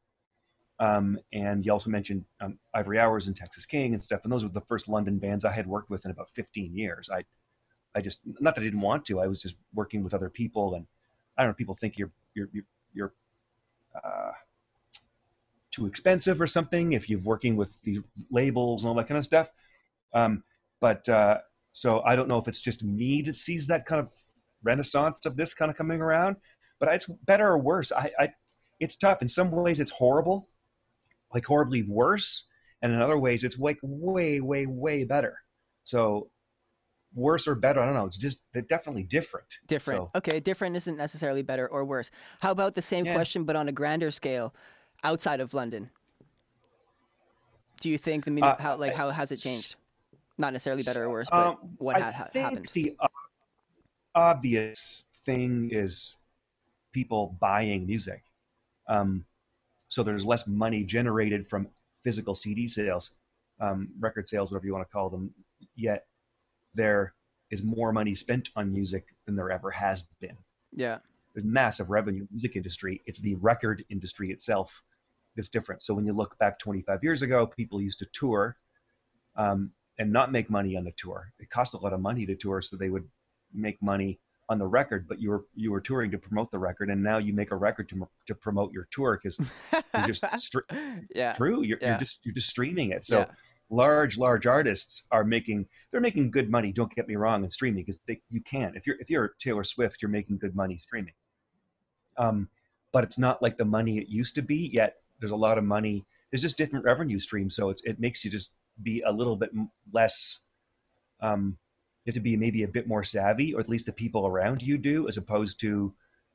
[0.80, 4.42] Um, and you also mentioned um, Ivory Hours and Texas King and stuff, and those
[4.42, 7.08] were the first London bands I had worked with in about 15 years.
[7.12, 7.24] I,
[7.94, 10.74] I just not that I didn't want to, I was just working with other people,
[10.74, 10.86] and
[11.36, 13.14] I don't know, people think you're you're you're, you're
[14.02, 14.32] uh,
[15.74, 19.24] too expensive or something if you're working with these labels and all that kind of
[19.24, 19.50] stuff.
[20.12, 20.44] Um,
[20.80, 21.38] but uh,
[21.72, 24.12] so I don't know if it's just me that sees that kind of
[24.62, 26.36] renaissance of this kind of coming around,
[26.78, 27.92] but it's better or worse.
[27.92, 28.28] I, I
[28.80, 29.22] it's tough.
[29.22, 30.48] In some ways, it's horrible,
[31.32, 32.46] like horribly worse,
[32.82, 35.38] and in other ways, it's like way, way, way better.
[35.82, 36.30] So
[37.14, 38.06] worse or better, I don't know.
[38.06, 39.58] It's just they're definitely different.
[39.66, 40.00] Different.
[40.00, 42.10] So, Okay, different isn't necessarily better or worse.
[42.40, 43.14] How about the same Yeah.
[43.14, 44.54] question, but on a grander scale,
[45.04, 45.90] outside of London?
[47.80, 49.76] Do you think the mu- Uh, how like how has it changed?
[50.38, 52.70] Not necessarily better or worse, but um, what I think happened?
[52.72, 52.96] the
[54.14, 56.16] obvious thing is
[56.92, 58.24] people buying music.
[58.88, 59.26] Um,
[59.88, 61.68] so there's less money generated from
[62.02, 63.12] physical CD sales,
[63.60, 65.32] um, record sales, whatever you want to call them.
[65.76, 66.06] Yet
[66.74, 67.14] there
[67.50, 70.36] is more money spent on music than there ever has been.
[70.72, 70.98] Yeah.
[71.34, 73.02] There's massive revenue in the music industry.
[73.06, 74.82] It's the record industry itself
[75.36, 75.82] that's different.
[75.82, 78.56] So when you look back 25 years ago, people used to tour
[79.36, 81.32] um, and not make money on the tour.
[81.38, 83.08] It cost a lot of money to tour, so they would
[83.52, 84.20] make money
[84.50, 87.16] on the record, but you were you were touring to promote the record, and now
[87.16, 89.40] you make a record to to promote your tour because
[89.72, 90.58] you're just str-
[91.14, 91.62] yeah true.
[91.62, 91.90] You're, Yeah.
[91.92, 93.06] you're just you're just streaming it.
[93.06, 93.26] So Yeah.
[93.70, 96.72] large large artists are making they're making good money.
[96.72, 100.02] Don't get me wrong in streaming because you can if you're if you're Taylor Swift,
[100.02, 101.14] you're making good money streaming.
[102.18, 102.50] Um,
[102.92, 104.70] but it's not like the money it used to be.
[104.72, 106.04] Yet there's a lot of money.
[106.30, 109.50] There's just different revenue streams, so it makes you just be a little bit
[109.90, 110.40] less.
[111.22, 111.56] Um,
[112.04, 114.60] you have to be maybe a bit more savvy, or at least the people around
[114.60, 115.94] you do, as opposed to,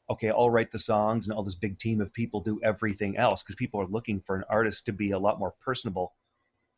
[0.09, 3.43] okay, I'll write the songs and all this big team of people do everything else
[3.43, 6.13] because people are looking for an artist to be a lot more personable,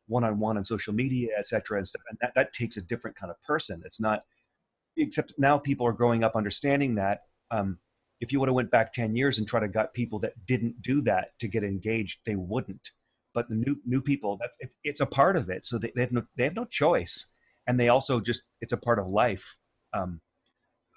[0.07, 2.01] one on one on social media, et cetera, and stuff.
[2.09, 3.83] And that, that takes a different kind of person.
[3.85, 4.23] It's not,
[4.97, 7.21] except now people are growing up understanding that.
[7.49, 7.77] Um,
[8.21, 10.81] if you would have went back 10 years and tried to got people that didn't
[10.81, 12.91] do that to get engaged, they wouldn't.
[13.33, 15.65] But the new new people, that's it's, it's a part of it.
[15.65, 17.25] So they, they have no they have no choice
[17.67, 19.57] and they also just it's a part of life
[19.93, 20.21] um,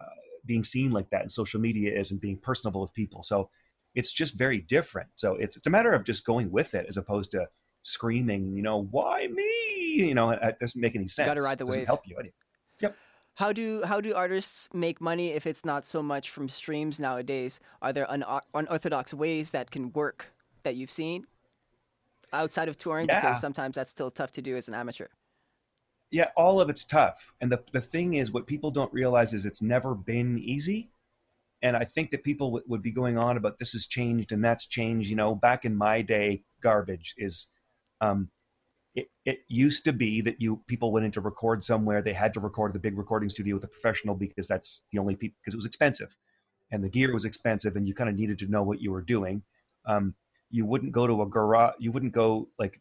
[0.00, 0.04] uh,
[0.44, 3.48] being seen like that in social media is and being personable with people so
[3.94, 6.96] it's just very different so it's it's a matter of just going with it as
[6.96, 7.46] opposed to
[7.82, 11.58] screaming you know why me you know it doesn't make any sense you gotta ride
[11.58, 11.86] the doesn't wave.
[11.86, 12.34] help you anyway.
[13.36, 17.58] How do how do artists make money if it's not so much from streams nowadays?
[17.82, 21.26] Are there un- unorthodox ways that can work that you've seen
[22.32, 23.08] outside of touring?
[23.08, 23.20] Yeah.
[23.20, 25.08] Because sometimes that's still tough to do as an amateur.
[26.10, 29.46] yeah all of it's tough and the, the thing is what people don't realize is
[29.46, 30.90] it's never been easy
[31.62, 34.44] and i think that people w- would be going on about this has changed and
[34.44, 37.48] that's changed you know back in my day garbage is
[38.00, 38.28] um,
[38.94, 42.00] it, it used to be that you people went in to record somewhere.
[42.00, 44.98] They had to record at the big recording studio with a professional because that's the
[44.98, 46.16] only people because it was expensive
[46.70, 49.02] and the gear was expensive and you kind of needed to know what you were
[49.02, 49.42] doing.
[49.84, 50.14] Um,
[50.50, 52.80] you wouldn't go to a garage you wouldn't go like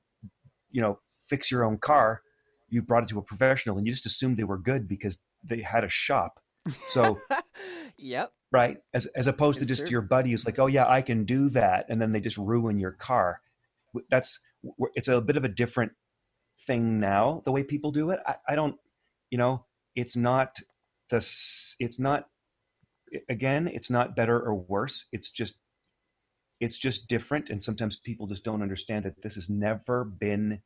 [0.69, 2.21] you know fix your own car.
[2.69, 5.61] You brought it to a professional and you just assumed they were good because they
[5.61, 6.39] had a shop.
[6.87, 7.19] So
[7.97, 8.31] Yep.
[8.51, 8.77] right?
[8.93, 9.91] As as opposed to just true.
[9.91, 12.79] your buddy who's like oh yeah i can do that and then they just ruin
[12.79, 13.41] your car.
[14.11, 14.39] That's
[14.95, 15.93] it's a bit of a different
[16.61, 18.75] thing now the way people do it i, I don't
[19.31, 20.59] you know it's not
[21.09, 22.27] the s- it's not
[23.29, 25.55] again it's not better or worse it's just
[26.59, 30.61] it's just different and sometimes people just don't understand that this has never been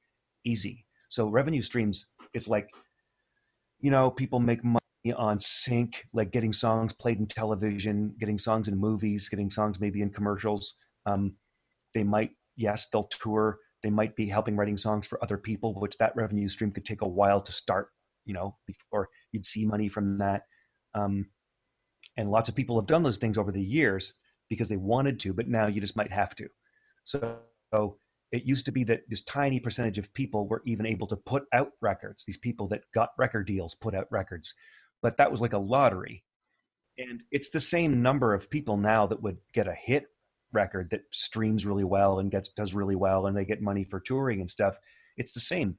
[0.45, 0.86] easy.
[1.10, 2.69] So revenue streams it's like
[3.80, 4.80] you know people make money
[5.15, 10.02] on sync like getting songs played in television getting songs in movies getting songs maybe
[10.02, 10.76] in commercials.
[11.06, 11.36] Um,
[11.93, 15.97] they might yes they'll tour they might be helping writing songs for other people which
[15.97, 17.89] that revenue stream could take a while to start
[18.25, 20.43] you know before you'd see money from that.
[20.93, 21.27] Um,
[22.15, 24.13] and lots of people have done those things over the years
[24.49, 26.49] because they wanted to but now you just might have to.
[27.03, 27.37] So,
[27.73, 27.97] so
[28.31, 31.45] it used to be that this tiny percentage of people were even able to put
[31.53, 34.53] out records these people that got record deals put out records
[35.01, 36.23] but that was like a lottery.
[36.97, 40.07] And it's the same number of people now that would get a hit
[40.53, 43.99] record that streams really well and gets does really well and they get money for
[43.99, 44.77] touring and stuff
[45.17, 45.77] it's the same.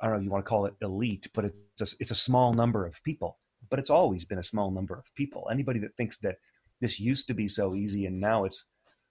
[0.00, 2.16] I don't know if you want to call it elite but it's a, it's a
[2.16, 3.38] small number of people
[3.68, 5.48] but it's always been a small number of people.
[5.50, 6.36] Anybody that thinks that
[6.80, 8.66] this used to be so easy and now it's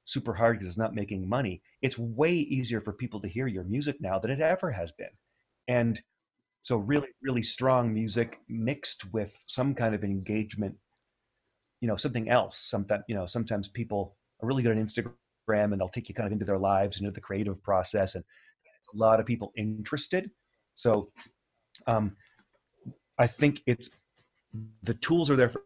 [0.06, 3.64] super hard because it's not making money it's way easier for people to hear your
[3.64, 5.10] music now than it ever has been.
[5.68, 6.02] And
[6.62, 10.76] so really really strong music mixed with some kind of engagement
[11.80, 15.08] you know something else something you know sometimes people are really good on instagram
[15.48, 18.24] and they'll take you kind of into their lives into the creative process and
[18.94, 20.32] a lot of people interested
[20.74, 21.10] so
[21.88, 22.16] um,
[23.18, 23.90] i think it's
[24.84, 25.62] the tools are there for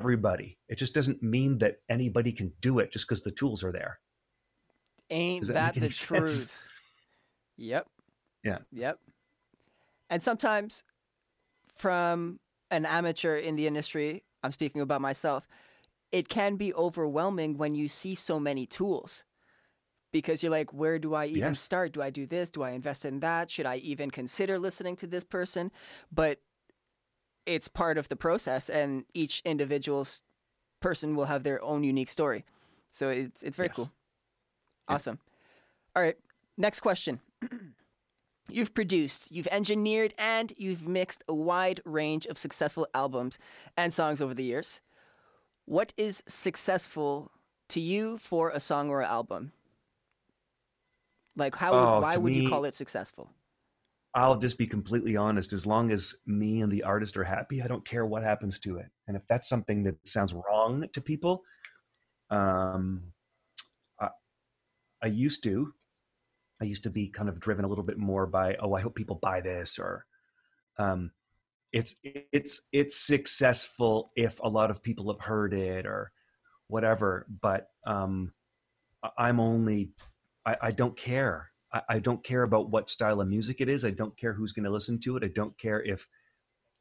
[0.00, 3.72] everybody it just doesn't mean that anybody can do it just because the tools are
[3.72, 3.98] there
[5.10, 6.30] Ain't Does that that, the sense?
[6.30, 6.58] truth?
[7.58, 7.86] Yep.
[8.44, 8.58] Yeah.
[8.72, 8.98] Yep.
[10.10, 10.82] And sometimes,
[11.76, 12.40] from
[12.70, 15.48] an amateur in the industry, I'm speaking about myself,
[16.12, 19.24] it can be overwhelming when you see so many tools.
[20.12, 21.60] Because you're like, where do I even Yes.
[21.60, 21.92] start?
[21.92, 22.48] Do I do this?
[22.48, 23.50] Do I invest in that?
[23.50, 25.70] Should I even consider listening to this person?
[26.10, 26.40] But
[27.44, 30.22] it's part of the process, and each individual s-
[30.80, 32.44] person will have their own unique story.
[32.92, 33.76] So it's it's very Yes.
[33.76, 33.92] cool.
[34.88, 35.18] Awesome.
[35.94, 36.16] All right.
[36.56, 37.20] Next question.
[38.48, 43.38] You've produced, you've engineered, and you've mixed a wide range of successful albums
[43.76, 44.80] and songs over the years.
[45.66, 47.30] What is successful
[47.70, 49.52] to you for a song or an album?
[51.36, 51.72] Like, how?
[51.72, 53.30] Would, Oh, why would you call it successful?
[54.14, 55.52] I'll just be completely honest.
[55.52, 58.78] As long as me and the artist are happy, I don't care what happens to
[58.78, 58.86] it.
[59.06, 61.42] And if that's something that sounds wrong to people,
[62.30, 63.12] um,
[64.00, 64.08] I,
[65.02, 65.74] I used to,
[66.62, 68.94] I used to be kind of driven a little bit more by, oh, I hope
[68.94, 70.06] people buy this, or
[70.78, 71.10] um,
[71.76, 76.10] it's it's it's successful if a lot of people have heard it or
[76.68, 77.26] whatever.
[77.42, 78.32] But um,
[79.18, 79.90] I'm only
[80.46, 81.50] I, I don't care.
[81.74, 83.84] I, I don't care about what style of music it is.
[83.84, 85.24] I don't care who's going to listen to it.
[85.24, 86.08] I don't care if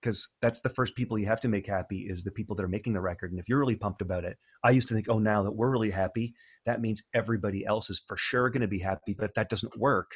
[0.02, 2.70] because that's the first people you have to make happy is the people that are
[2.70, 3.32] making the record.
[3.32, 5.72] And if you're really pumped about it, I used to think, oh, now that we're
[5.72, 9.50] really happy, that means everybody else is for sure going to be happy, but that
[9.50, 10.12] doesn't work.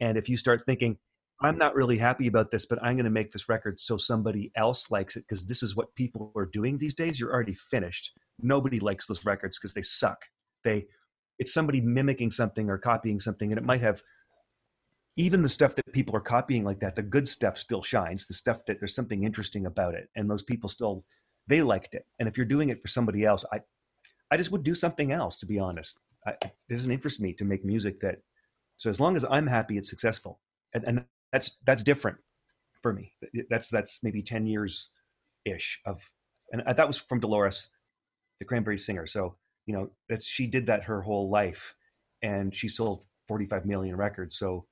[0.00, 0.96] And if you start thinking,
[1.40, 4.50] I'm not really happy about this, but I'm going to make this record so somebody
[4.56, 8.12] else likes it because this is what people are doing these days, you're already finished.
[8.40, 10.24] Nobody likes those records because they suck.
[10.64, 10.86] They,
[11.38, 14.02] it's somebody mimicking something or copying something, and it might have
[15.16, 18.26] even the stuff that people are copying like that, the good stuff still shines.
[18.26, 21.04] The stuff that there's something interesting about it, and those people still
[21.48, 22.06] they liked it.
[22.18, 23.60] And if you're doing it for somebody else, I
[24.30, 25.38] I just would do something else.
[25.38, 28.18] To be honest, I, it doesn't interest me to make music that.
[28.76, 30.40] So as long as I'm happy, it's successful,
[30.72, 32.18] and, and that's that's different
[32.82, 33.12] for me.
[33.50, 34.90] That's that's maybe ten years
[35.44, 36.10] ish of,
[36.52, 37.68] and that was from Dolores,
[38.40, 39.06] the Cranberry singer.
[39.06, 39.36] So
[39.66, 41.74] you know that's she did that her whole life,
[42.22, 44.36] and she sold 45 million records.
[44.36, 44.66] So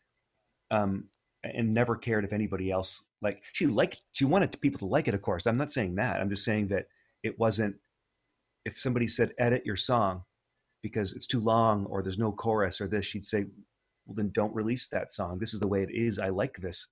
[0.71, 1.09] um,
[1.55, 5.15] and never cared if anybody else like she liked she wanted people to like it
[5.15, 6.87] of course i'm not saying that i'm just saying that
[7.23, 7.75] it wasn't
[8.65, 10.23] if somebody said edit your song
[10.83, 13.45] because it's too long or there's no chorus or this she'd say
[14.07, 15.39] well then don't release that song.
[15.39, 16.19] This is the way it is.
[16.19, 16.89] I like this.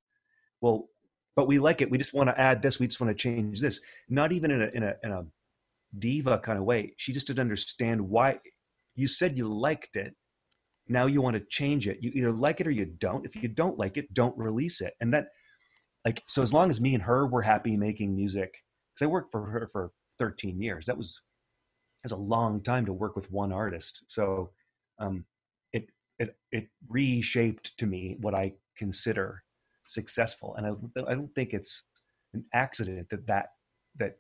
[0.61, 0.89] Well
[1.37, 1.91] but we like it.
[1.91, 2.79] We just want to add this.
[2.79, 3.81] We just want to change this.
[4.09, 5.25] Not even in a in a in a
[5.99, 6.95] diva kind of way.
[6.97, 8.39] She just didn't understand why.
[8.95, 10.15] You said you liked it.
[10.87, 11.99] Now you want to change it.
[12.01, 13.25] You either like it or you don't.
[13.27, 14.95] If you don't like it don't release it.
[15.01, 15.29] And that
[16.05, 18.55] like so as long as me and her were happy making music
[18.95, 20.87] because i worked for her for 13 years.
[20.87, 21.21] That was
[22.05, 24.05] was a long time to work with one artist.
[24.07, 24.51] So
[25.01, 25.25] um
[26.19, 29.43] it it reshaped to me what i consider
[29.87, 30.71] successful and i
[31.11, 31.85] i don't think it's
[32.35, 33.49] an accident that that
[33.97, 34.17] that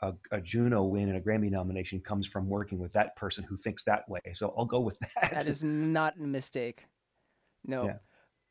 [0.00, 3.56] a, a, Juno win and a Grammy nomination comes from working with that person who
[3.56, 4.20] thinks that way.
[4.32, 5.30] So I'll go with that.
[5.32, 6.86] That is not a mistake.
[7.64, 7.84] No.
[7.84, 7.96] Yeah.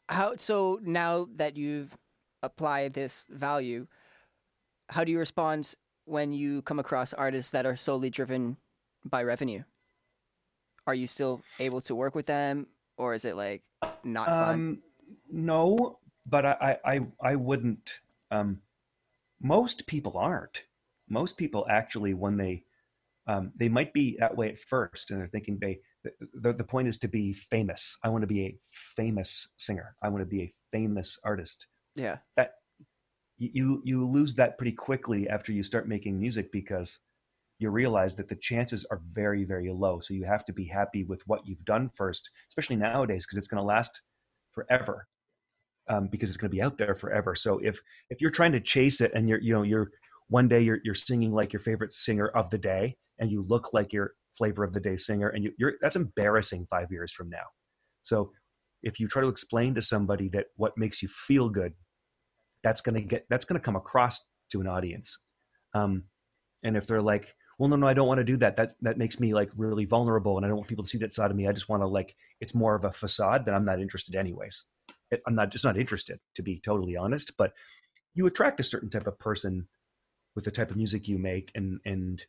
[0.09, 1.95] How so now that you've
[2.43, 3.87] applied this value,
[4.89, 5.73] how do you respond
[6.05, 8.57] when you come across artists that are solely driven
[9.05, 9.63] by revenue?
[10.85, 13.63] Are you still able to work with them or is it like
[14.03, 14.53] not fun?
[14.53, 14.81] Um,
[15.31, 17.99] no, but I, I, I wouldn't.
[18.31, 18.61] Um,
[19.39, 20.63] most people aren't
[21.09, 22.63] most people actually when they
[23.27, 25.79] um, they might be that way at first and they're thinking they
[26.33, 30.09] the, the point is to be famous i want to be a famous singer i
[30.09, 32.53] want to be a famous artist yeah that
[33.37, 36.99] you you lose that pretty quickly after you start making music because
[37.59, 39.99] you realize that the chances are very very low.
[39.99, 43.47] So you have to be happy with what you've done first especially nowadays because it's
[43.47, 44.01] going to last
[44.51, 45.07] forever
[45.89, 47.35] um, because it's going to be out there forever.
[47.35, 49.89] So if if you're trying to chase it and you're you know you're
[50.29, 53.73] one day you're, you're singing like your favorite singer of the day and you look
[53.73, 57.29] like your flavor of the day singer and you, you're that's embarrassing five years from
[57.29, 57.45] now.
[58.01, 58.31] So
[58.83, 61.73] if you try to explain to somebody that what makes you feel good
[62.63, 65.19] that's going to get that's going to come across to an audience.
[65.73, 66.03] Um,
[66.63, 68.55] and if they're like well no no i don't want to do that.
[68.55, 71.13] That that makes me like really vulnerable and i don't want people to see that
[71.13, 71.47] side of me.
[71.47, 74.65] I just want to like it's more of a facade that i'm not interested anyways.
[75.25, 77.53] I'm not just not interested to be totally honest but
[78.13, 79.67] you attract a certain type of person
[80.35, 82.25] with the type of music you make and and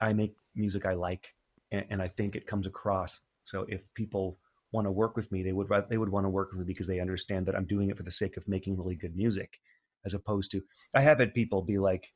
[0.00, 1.34] i make music i like
[1.70, 3.20] and, and i think it comes across.
[3.44, 4.38] So if people
[4.72, 6.86] want to work with me they would they would want to work with me because
[6.86, 9.60] they understand that i'm doing it for the sake of making really good music
[10.04, 10.62] as opposed to
[10.94, 12.12] i have had people be like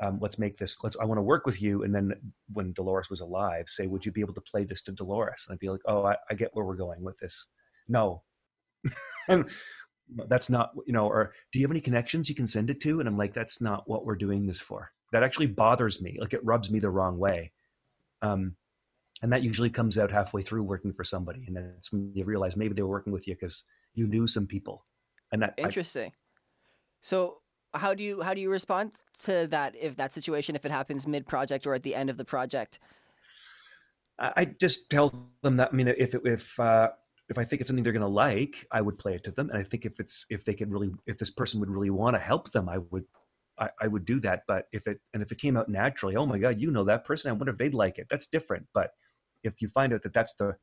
[0.00, 2.12] um, let's make this let's i want to work with you and then
[2.52, 5.44] when dolores was alive say would you be able to play this to dolores?
[5.46, 7.46] And i'd be like oh i, I get where we're going with this.
[7.88, 8.22] No.
[10.28, 13.00] That's not you know or do you have any connections you can send it to?
[13.00, 14.90] And i'm like that's not what we're doing this for.
[15.12, 16.16] That actually bothers me.
[16.20, 17.52] Like it rubs me the wrong way.
[18.22, 18.56] Um,
[19.22, 22.56] and that usually comes out halfway through working for somebody and that's when you realize
[22.56, 24.86] maybe they were working with you because you knew some people.
[25.32, 26.10] And that interesting.
[26.10, 26.20] I,
[27.02, 27.39] so
[27.74, 31.06] how do you how do you respond to that if that situation if it happens
[31.06, 32.78] mid project or at the end of the project
[34.18, 36.90] I just tell them that I mean if it, if uh,
[37.30, 39.48] if I think it's something they're going to like, I would play it to them.
[39.50, 42.16] And I think if it's if they could really if this person would really want
[42.16, 43.04] to help them, I would
[43.58, 44.42] I, I, would do that.
[44.48, 47.04] But if it and if it came out naturally, oh my god, you know that
[47.04, 47.30] person.
[47.30, 48.08] I wonder if they'd like it.
[48.10, 48.66] That's different.
[48.74, 48.90] But
[49.44, 50.56] if you find out that that's the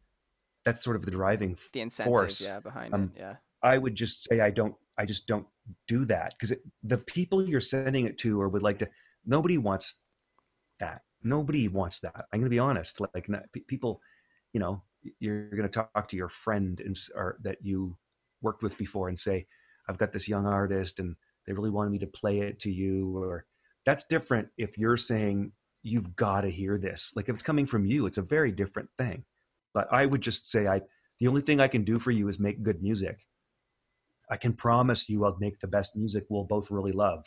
[0.66, 3.36] that's sort of the driving the incentive, force, yeah, behind um, it, yeah.
[3.64, 4.76] I would just say I don't.
[4.98, 5.46] I just don't
[5.88, 8.90] do that because the people you're sending it to or would like to.
[9.26, 10.02] Nobody wants
[10.80, 11.02] that.
[11.24, 12.26] Nobody wants that.
[12.32, 13.00] I'm going to be honest.
[13.02, 14.02] Like, like people,
[14.54, 14.82] you know,
[15.20, 17.98] you're going to talk to your friend and, or that you
[18.42, 19.46] worked with before and say,
[19.90, 23.18] I've got this young artist and they really wanted me to play it to you
[23.18, 23.46] or
[23.86, 25.52] that's different if you're saying
[25.82, 28.90] you've got to hear this like if it's coming from you it's a very different
[28.98, 29.24] thing
[29.74, 30.82] but i would just say i
[31.20, 33.26] the only thing i can do for you is make good music
[34.30, 37.26] i can promise you i'll make the best music we'll both really love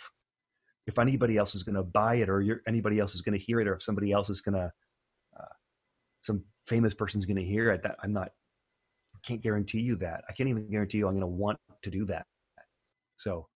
[0.86, 3.60] if anybody else is going to buy it or anybody else is going to hear
[3.60, 4.72] it or if somebody else is going to
[5.38, 5.54] uh,
[6.22, 8.30] some famous person's going to hear it that i'm not
[9.22, 12.06] can't guarantee you that i can't even guarantee you i'm going to want to do
[12.06, 12.26] that
[13.16, 13.46] so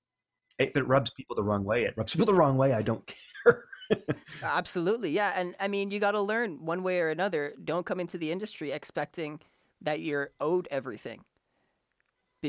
[0.58, 2.72] if it rubs people the wrong way, it rubs people the wrong way.
[2.72, 3.64] I don't care.
[4.42, 5.10] Absolutely.
[5.10, 5.32] Yeah.
[5.34, 7.54] And I mean, you got to learn one way or another.
[7.62, 9.40] Don't come into the industry expecting
[9.82, 11.24] that you're owed everything.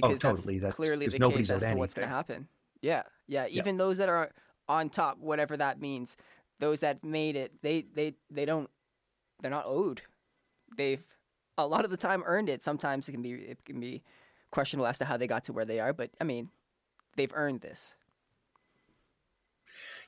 [0.03, 0.59] Oh, because oh, totally.
[0.59, 2.47] that's, that's clearly the case as to what's going to happen.
[2.81, 3.03] Yeah.
[3.27, 3.47] Yeah.
[3.47, 3.79] Even yeah.
[3.79, 4.31] those that are
[4.67, 6.17] on top, whatever that means,
[6.59, 8.69] those that made it, they, they, they don't,
[9.41, 10.01] they're not owed.
[10.77, 11.03] They've
[11.57, 12.61] a lot of the time earned it.
[12.61, 14.03] Sometimes it can be, it can be
[14.51, 15.93] questionable as to how they got to where they are.
[15.93, 16.49] But I mean,
[17.15, 17.95] they've earned this.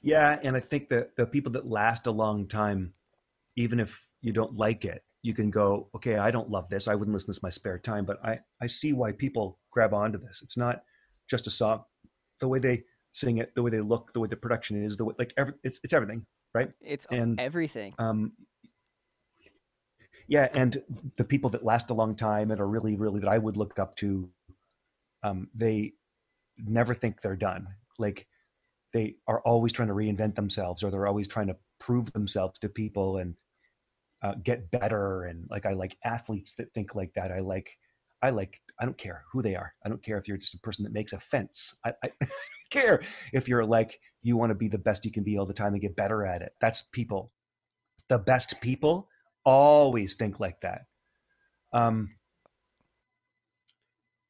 [0.02, 2.94] Yeah, and I think that the people that last a long time,
[3.56, 6.88] even if you don't like it, you can go, okay, I don't love this.
[6.88, 9.58] I wouldn't listen to this in my spare time, but I, I see why people
[9.78, 10.42] grab onto this.
[10.42, 10.82] It's not
[11.30, 11.84] just a song.
[12.40, 15.06] The way they sing it, the way they look, the way the production is, the
[15.06, 16.26] way like every, it's it's everything,
[16.56, 16.72] right?
[16.82, 17.94] It's and everything.
[18.00, 18.34] Um,
[20.28, 20.82] yeah, and
[21.16, 23.78] the people that last a long time and are really, really that I would look
[23.78, 24.30] up to,
[25.22, 25.94] um, they
[26.58, 27.68] never think they're done.
[28.00, 28.28] Like
[28.94, 32.70] they are always trying to reinvent themselves or they're always trying to prove themselves to
[32.70, 33.36] people and
[34.24, 35.26] uh, get better.
[35.26, 37.32] And like I like athletes that think like that.
[37.32, 37.78] I like
[38.22, 39.74] I like I don't care who they are.
[39.86, 41.76] I don't care if you're just a person that makes a fence.
[41.86, 42.32] I, I don't
[42.70, 43.02] care
[43.34, 45.74] if you're like you want to be the best you can be all the time
[45.74, 46.54] and get better at it.
[46.60, 47.32] That's people.
[48.10, 49.10] The best people
[49.46, 50.86] always think like that.
[51.74, 52.16] Um,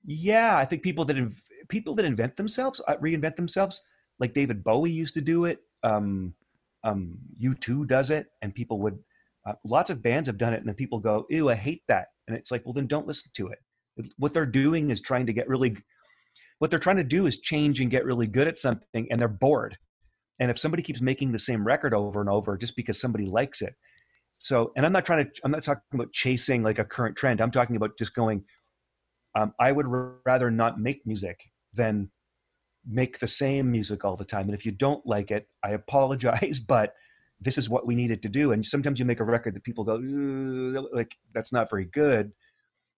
[0.05, 3.81] yeah, I think people that inv- people that invent themselves, uh, reinvent themselves,
[4.19, 5.59] like David Bowie used to do it.
[5.83, 6.33] Um,
[6.83, 8.99] um, U2 does it, and people would.
[9.45, 12.07] Uh, lots of bands have done it, and then people go, "Ew, I hate that,"
[12.27, 13.59] and it's like, well, then don't listen to it.
[14.17, 15.77] What they're doing is trying to get really.
[16.59, 19.27] What they're trying to do is change and get really good at something, and they're
[19.27, 19.77] bored.
[20.39, 23.61] And if somebody keeps making the same record over and over just because somebody likes
[23.61, 23.75] it,
[24.37, 25.31] so and I'm not trying to.
[25.43, 27.41] I'm not talking about chasing like a current trend.
[27.41, 28.43] I'm talking about just going.
[29.35, 29.85] Um, I would
[30.25, 31.41] rather not make music
[31.73, 32.09] than
[32.87, 34.45] make the same music all the time.
[34.45, 36.93] And if you don't like it, I apologize, but
[37.39, 38.51] this is what we needed to do.
[38.51, 39.95] And sometimes you make a record that people go,
[40.91, 42.31] like, that's not very good.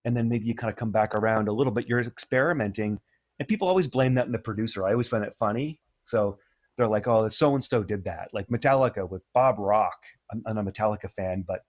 [0.05, 1.87] And then maybe you kind of come back around a little bit.
[1.87, 2.99] You're experimenting.
[3.39, 4.85] And people always blame that in the producer.
[4.85, 5.79] I always find that funny.
[6.03, 6.39] So
[6.77, 8.29] they're like, oh, so and so did that.
[8.33, 9.97] Like Metallica with Bob Rock.
[10.31, 11.61] I'm, I'm a Metallica fan, but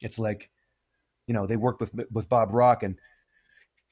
[0.00, 0.50] it's like,
[1.26, 2.96] you know, they worked with with Bob Rock and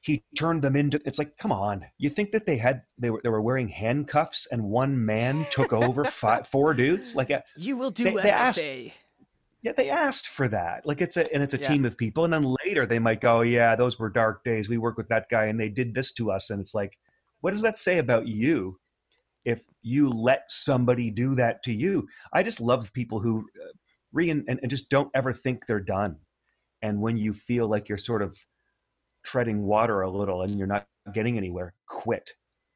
[0.05, 3.19] he turned them into it's like come on you think that they had they were
[3.23, 7.75] they were wearing handcuffs and one man took over five, four dudes like uh, you
[7.75, 8.93] will do they, as they asked, I say
[9.65, 11.67] yeah they asked for that like it's a and it's a yeah.
[11.67, 14.77] team of people and then later they might go yeah those were dark days we
[14.77, 16.97] worked with that guy and they did this to us and it's like
[17.41, 18.77] what does that say about you
[19.43, 23.67] if you let somebody do that to you i just love people who uh,
[24.13, 26.15] re and, and just don't ever think they're done
[26.81, 28.37] and when you feel like you're sort of
[29.25, 32.33] treading water a little and you're not getting anywhere, quit.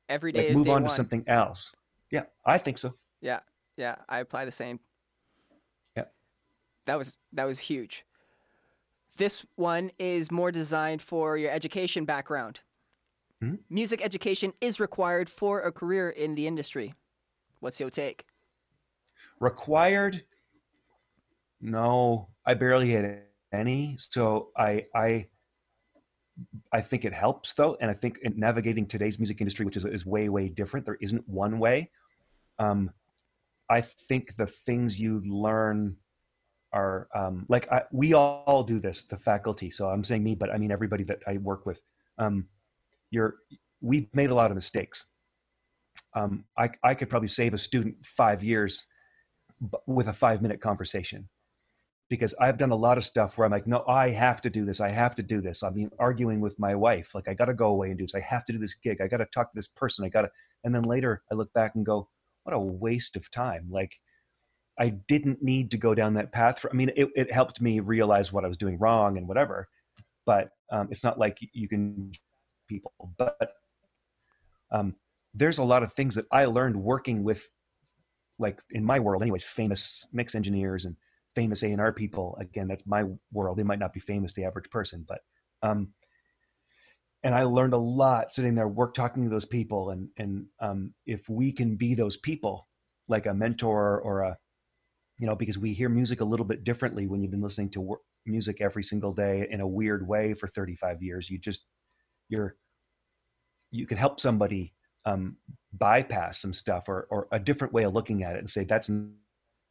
[0.10, 0.84] Every day like, move on one.
[0.84, 1.74] to something else.
[2.12, 2.96] Yeah, I think so.
[3.22, 3.40] Yeah,
[3.78, 4.80] yeah, I apply the same.
[6.90, 8.04] That was that was huge.
[9.18, 12.62] This one is more designed for your education background.
[13.44, 13.58] Mm-hmm.
[13.70, 16.96] Music education is required for a career in the industry.
[17.60, 18.26] What's your take?
[19.40, 20.24] Required?
[21.62, 23.22] No, I barely had
[23.54, 23.96] any.
[24.00, 25.28] So I I
[26.72, 29.86] I think it helps though, and I think in navigating today's music industry, which is
[29.86, 31.92] is way way different, there isn't one way.
[32.58, 32.90] Um,
[33.70, 35.96] I think the things you learn
[36.72, 39.72] are um, like I, we all do this, the faculty.
[39.72, 41.82] So I'm saying me, but I mean everybody that I work with.
[42.17, 42.47] Um,
[43.11, 43.36] you're
[43.82, 45.05] we've made a lot of mistakes.
[46.13, 48.88] Um, I I could probably save a student five years
[49.86, 51.28] with a five minute conversation
[52.09, 54.65] because I've done a lot of stuff where I'm like, no, I have to do
[54.65, 54.82] this.
[54.82, 55.61] I have to do this.
[55.61, 58.15] I mean, arguing with my wife, like I got to go away and do this.
[58.15, 58.99] I have to do this gig.
[58.99, 60.05] I got to talk to this person.
[60.05, 60.32] I got to,
[60.63, 62.09] and then later I look back and go,
[62.43, 63.67] what a waste of time.
[63.70, 63.99] Like
[64.80, 66.60] I didn't need to go down that path.
[66.60, 69.68] For, I mean, it, it helped me realize what I was doing wrong and whatever,
[70.26, 72.12] but um, it's not like you can
[72.68, 73.54] people, but
[74.72, 74.96] um,
[75.34, 77.50] there's a lot of things that I learned working with,
[78.38, 80.96] like in my world anyways, famous mix engineers and
[81.36, 82.38] famous A&R people.
[82.40, 83.04] Again, that's my
[83.34, 83.58] world.
[83.58, 85.20] They might not be famous, the average person, but
[85.62, 85.90] um,
[87.24, 90.94] and I learned a lot sitting there, work talking to those people, and and um,
[91.06, 92.68] if we can be those people,
[93.08, 94.38] like a mentor or a,
[95.20, 97.82] you know, because we hear music a little bit differently when you've been listening to
[97.82, 101.30] work, music every single day in a weird way for 35 years.
[101.30, 101.65] You just
[102.30, 102.55] you're
[103.72, 104.74] you can help somebody
[105.05, 105.38] um,
[105.74, 108.89] bypass some stuff or or a different way of looking at it and say that's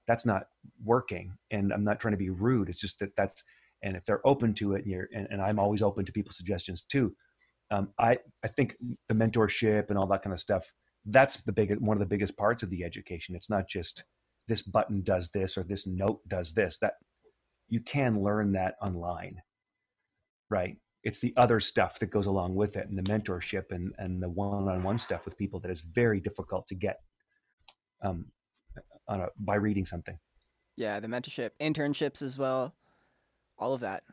[0.06, 0.44] that's not
[0.84, 1.36] working.
[1.50, 2.68] And I'm not trying to be rude.
[2.68, 3.42] It's just that that's
[3.82, 6.36] and if they're open to it and you're and, and i'm always open to people's
[6.36, 7.14] suggestions too
[7.70, 8.76] um, I I think
[9.08, 10.72] the mentorship and all that kind of stuff.
[11.04, 13.34] That's the big one of the biggest parts of the education.
[13.34, 14.04] It's not just
[14.48, 16.78] this button does this or this note does this.
[16.78, 16.94] That
[17.68, 19.40] you can learn that online,
[20.50, 20.76] right?
[21.04, 24.28] It's the other stuff that goes along with it, and the mentorship and and the
[24.28, 27.00] one-on-one stuff with people that is very difficult to get
[28.02, 28.26] um,
[29.06, 30.18] on a, by reading something.
[30.76, 32.74] Yeah, the mentorship, internships as well,
[33.58, 34.04] all of that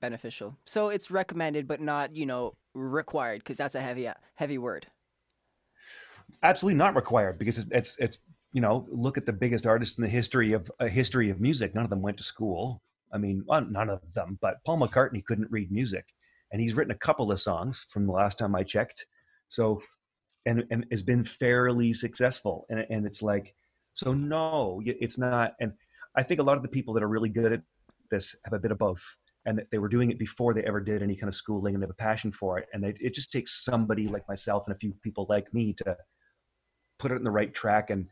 [0.00, 0.58] beneficial.
[0.66, 4.86] So it's recommended, but not you know required because that's a heavy heavy word.
[6.42, 8.18] Absolutely not required because it's, it's it's
[8.52, 11.74] you know look at the biggest artists in the history of a history of music.
[11.74, 12.82] None of them went to school.
[13.12, 16.04] I mean, well, none of them, but Paul McCartney couldn't read music,
[16.50, 19.06] and he's written a couple of songs from the last time I checked.
[19.48, 19.82] So,
[20.46, 22.66] and and has been fairly successful.
[22.70, 23.54] And and it's like,
[23.94, 25.54] so no, it's not.
[25.60, 25.72] And
[26.16, 27.62] I think a lot of the people that are really good at
[28.10, 29.02] this have a bit of both
[29.44, 31.82] and that they were doing it before they ever did any kind of schooling and
[31.82, 34.74] they have a passion for it and they, it just takes somebody like myself and
[34.74, 35.96] a few people like me to
[36.98, 38.06] put it in the right track and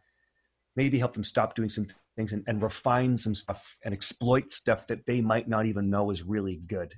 [0.76, 4.86] maybe help them stop doing some things and, and refine some stuff and exploit stuff
[4.86, 6.94] that they might not even know is really good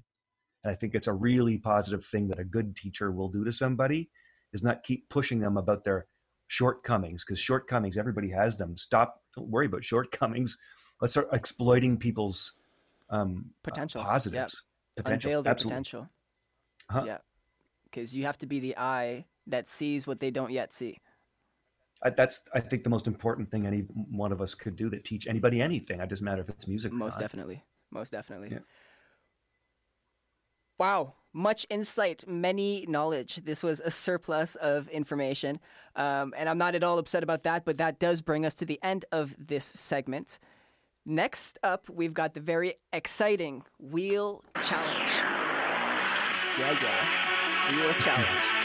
[0.64, 3.52] and i think it's a really positive thing that a good teacher will do to
[3.52, 4.10] somebody
[4.52, 6.06] is not keep pushing them about their
[6.48, 10.58] shortcomings because shortcomings everybody has them stop don't worry about shortcomings
[11.00, 12.54] let's start exploiting people's
[13.12, 14.64] um, potential uh, positives,
[14.96, 15.04] yep.
[15.04, 16.08] potential, unveil their potential.
[16.88, 17.04] Uh-huh.
[17.06, 17.18] Yeah,
[17.84, 20.98] because you have to be the eye that sees what they don't yet see.
[22.02, 25.04] I, that's I think the most important thing any one of us could do that
[25.04, 26.00] teach anybody anything.
[26.00, 26.92] It doesn't matter if it's music.
[26.92, 28.48] Most definitely, most definitely.
[28.50, 28.58] Yeah.
[30.78, 33.36] Wow, much insight, many knowledge.
[33.36, 35.60] This was a surplus of information.
[35.94, 38.64] Um, and I'm not at all upset about that, but that does bring us to
[38.64, 40.38] the end of this segment.
[41.04, 44.98] Next up, we've got the very exciting Wheel Challenge.
[46.58, 47.76] Yeah, yeah.
[47.76, 48.61] Wheel Challenge.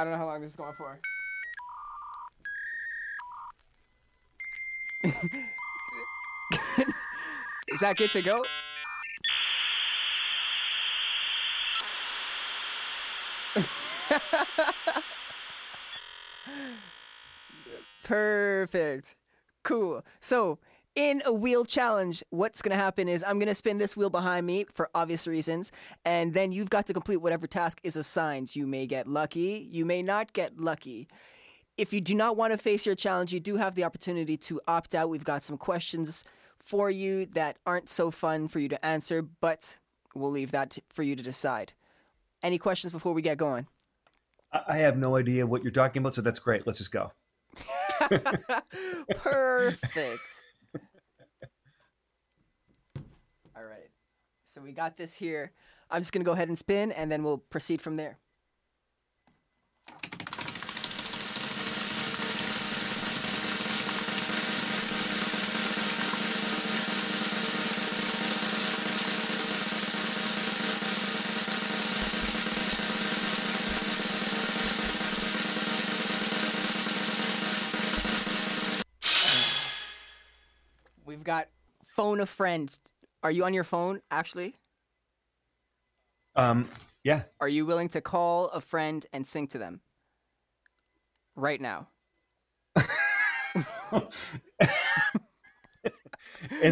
[0.00, 0.98] I don't know how long this is going for.
[7.68, 8.42] is that good to go?
[18.02, 19.16] Perfect.
[19.62, 20.02] Cool.
[20.18, 20.58] So,
[20.94, 24.10] in a wheel challenge, what's going to happen is I'm going to spin this wheel
[24.10, 25.70] behind me for obvious reasons,
[26.04, 28.56] and then you've got to complete whatever task is assigned.
[28.56, 31.08] You may get lucky, you may not get lucky.
[31.76, 34.60] If you do not want to face your challenge, you do have the opportunity to
[34.66, 35.08] opt out.
[35.08, 36.24] We've got some questions
[36.58, 39.78] for you that aren't so fun for you to answer, but
[40.14, 41.72] we'll leave that for you to decide.
[42.42, 43.66] Any questions before we get going?
[44.52, 46.66] I have no idea what you're talking about, so that's great.
[46.66, 47.12] Let's just go.
[49.16, 50.20] Perfect.
[53.60, 53.90] All right.
[54.52, 55.52] So we got this here.
[55.92, 58.18] I'm just going to go ahead and spin, and then we'll proceed from there.
[81.04, 81.46] We've got
[81.86, 82.76] phone a friend
[83.22, 84.56] are you on your phone, actually?
[86.34, 86.68] Um,
[87.04, 87.22] yeah.
[87.40, 89.80] Are you willing to call a friend and sing to them
[91.36, 91.88] right now?
[92.76, 92.86] and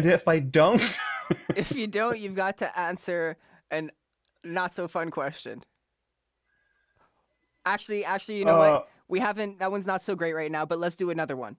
[0.05, 0.97] if I don't?
[1.55, 3.37] if you don't, you've got to answer
[3.69, 3.91] an
[4.43, 5.63] not so fun question.
[7.65, 8.89] Actually, actually, you know uh, what?
[9.07, 11.57] We haven't that one's not so great right now, but let's do another one.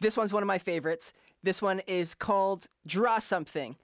[0.00, 1.12] This one's one of my favorites.
[1.42, 3.76] This one is called Draw Something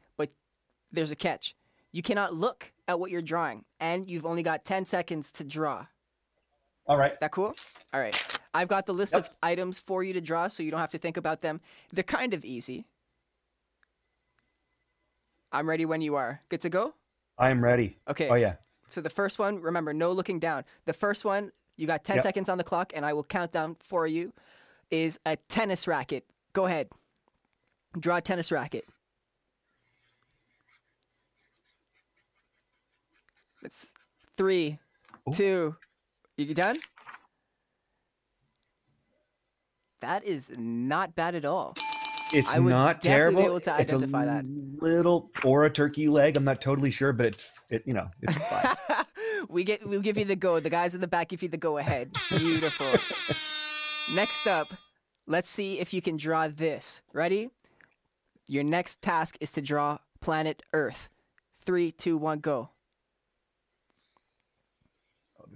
[0.92, 1.54] there's a catch.
[1.92, 5.86] You cannot look at what you're drawing, and you've only got 10 seconds to draw.
[6.86, 7.18] All right.
[7.20, 7.54] That cool?
[7.92, 8.16] All right.
[8.54, 9.24] I've got the list Yep.
[9.24, 11.60] of items for you to draw, so you don't have to think about them.
[11.92, 12.86] They're kind of easy.
[15.52, 16.40] I'm ready when you are.
[16.48, 16.94] Good to go?
[17.38, 17.96] I'm ready.
[18.08, 18.28] Okay.
[18.28, 18.56] Oh yeah.
[18.90, 20.64] So the first one, remember, no looking down.
[20.86, 22.22] The first one, you got 10 Yep.
[22.22, 24.32] seconds on the clock, and I will count down for you,
[24.90, 26.24] is a tennis racket.
[26.54, 26.88] Go ahead.
[27.98, 28.84] Draw a tennis racket.
[33.62, 33.90] It's
[34.36, 34.78] three,
[35.32, 35.76] two.
[36.36, 36.78] You done?
[40.00, 41.74] That is not bad at all.
[42.32, 43.42] It's not terrible.
[43.42, 44.44] able to it's a that.
[44.80, 46.36] little or a turkey leg.
[46.36, 49.04] I'm not totally sure, but it's it you know it's fine.
[49.48, 50.60] we get we'll give you the go.
[50.60, 52.12] The guys in the back give you the go ahead.
[52.28, 52.86] Beautiful.
[54.14, 54.72] Next up,
[55.26, 57.00] let's see if you can draw this.
[57.12, 57.50] Ready?
[58.46, 61.08] Your next task is to draw planet Earth.
[61.64, 62.70] Three, two, one, go.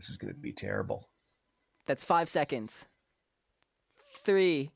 [0.03, 1.09] This is going to be terrible.
[1.87, 2.87] That's five seconds.
[4.25, 4.73] Three,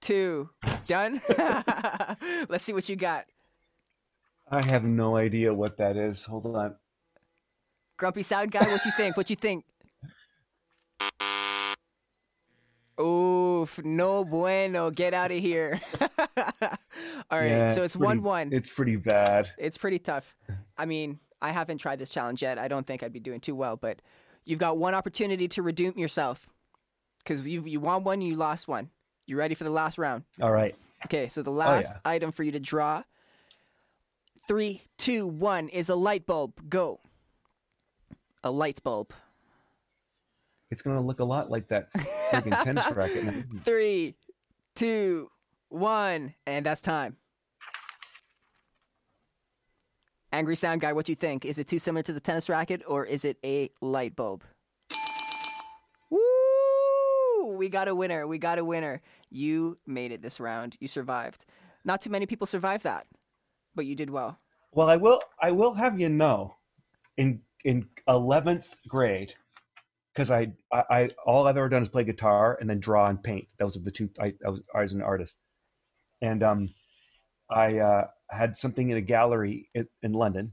[0.00, 0.50] two,
[0.86, 1.20] done.
[2.48, 3.24] let's see what you got.
[4.48, 6.24] I have no idea what that is.
[6.26, 6.76] Hold on.
[7.96, 9.16] Grumpy Sound Guy, what you think?
[9.16, 9.64] What you think?
[13.00, 14.92] Oof, no bueno.
[14.92, 15.80] Get out of here.
[17.30, 18.52] All right, Yeah, so it's pretty- 1 1.
[18.52, 19.48] It's pretty bad.
[19.58, 20.36] It's pretty tough.
[20.76, 22.58] I mean, I haven't tried this challenge yet.
[22.58, 24.00] I don't think I'd be doing too well, but
[24.48, 26.48] you've got one opportunity to redeem yourself
[27.18, 28.90] because you you won one, you lost one.
[29.26, 30.24] You ready for the last round?
[30.40, 30.74] All right.
[31.04, 32.10] Okay, so the oh, last yeah.
[32.10, 33.04] item for you to draw.
[34.48, 36.54] Three, two, one is a light bulb.
[36.70, 37.00] Go.
[38.42, 39.12] A light bulb.
[40.70, 41.92] It's going to look a lot like that
[42.30, 43.44] friggin' tennis racket.
[43.64, 44.16] Three,
[44.74, 45.30] two,
[45.68, 47.16] one, and that's time.
[50.30, 51.44] Angry Sound Guy, what do you think?
[51.44, 54.44] Is it too similar to the tennis racket or is it a light bulb?
[56.10, 57.56] Woo!
[57.56, 58.26] We got a winner.
[58.26, 59.00] We got a winner.
[59.30, 60.76] You made it this round.
[60.80, 61.44] You survived.
[61.84, 63.06] Not too many people survived that,
[63.74, 64.38] but you did well.
[64.72, 65.20] Well, I will.
[65.40, 66.54] I will have you know,
[67.16, 69.34] in in eleventh grade,
[70.12, 73.22] because I, I I all I've ever done is play guitar and then draw and
[73.22, 73.48] paint.
[73.58, 74.10] Those are the two.
[74.20, 75.38] I, I was I was an artist,
[76.20, 76.68] and um,
[77.50, 80.52] I uh, had something in a gallery in, in London,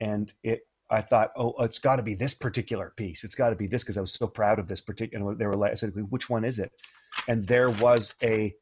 [0.00, 0.60] and it.
[0.90, 3.22] I thought, oh, it's got to be this particular piece.
[3.22, 5.34] It's got to be this because I was so proud of this particular.
[5.34, 6.72] They were like, I said, which one is it?
[7.28, 8.54] And there was a.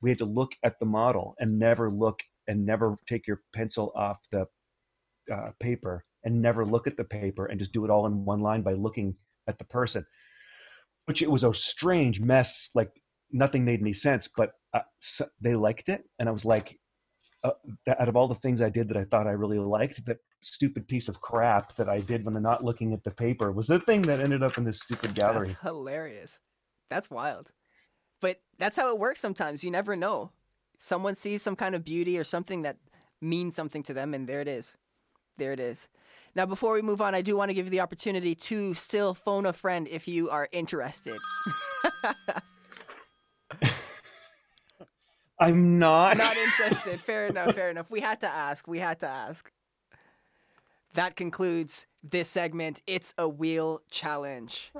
[0.00, 3.92] We had to look at the model and never look and never take your pencil
[3.94, 4.46] off the
[5.30, 8.40] uh, paper and never look at the paper and just do it all in one
[8.40, 9.14] line by looking
[9.46, 10.04] at the person
[11.06, 12.90] which it was a strange mess like
[13.32, 16.78] nothing made any sense but uh, so they liked it and i was like
[17.42, 17.52] uh,
[17.88, 20.86] out of all the things i did that i thought i really liked that stupid
[20.86, 23.80] piece of crap that i did when i'm not looking at the paper was the
[23.80, 26.38] thing that ended up in this stupid gallery That's hilarious.
[26.90, 27.52] That's wild.
[28.20, 29.64] But that's how it works sometimes.
[29.64, 30.32] You never know.
[30.76, 32.76] Someone sees some kind of beauty or something that
[33.20, 34.76] means something to them, and there it is.
[35.38, 35.88] There it is.
[36.34, 39.14] Now, before we move on, I do want to give you the opportunity to still
[39.14, 41.16] phone a friend if you are interested.
[45.40, 47.00] i'm not, Not interested.
[47.00, 47.54] fair enough.
[47.54, 47.90] Fair enough.
[47.90, 48.68] We had to ask.
[48.68, 49.50] We had to ask.
[50.94, 52.82] That concludes this segment.
[52.86, 54.70] It's a wheel challenge.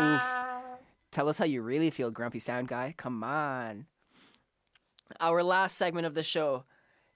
[0.00, 0.22] Oof.
[1.10, 2.94] Tell us how you really feel, Grumpy Sound Guy.
[2.96, 3.86] Come on.
[5.20, 6.64] Our last segment of the show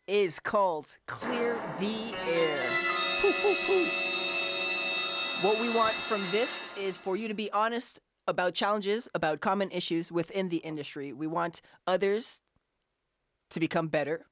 [0.06, 2.64] is called Clear the Air.
[3.20, 3.84] Poo, poo, poo.
[5.42, 9.70] What we want from this is for you to be honest about challenges, about common
[9.72, 11.12] issues within the industry.
[11.12, 12.40] We want others
[13.50, 14.26] to become better,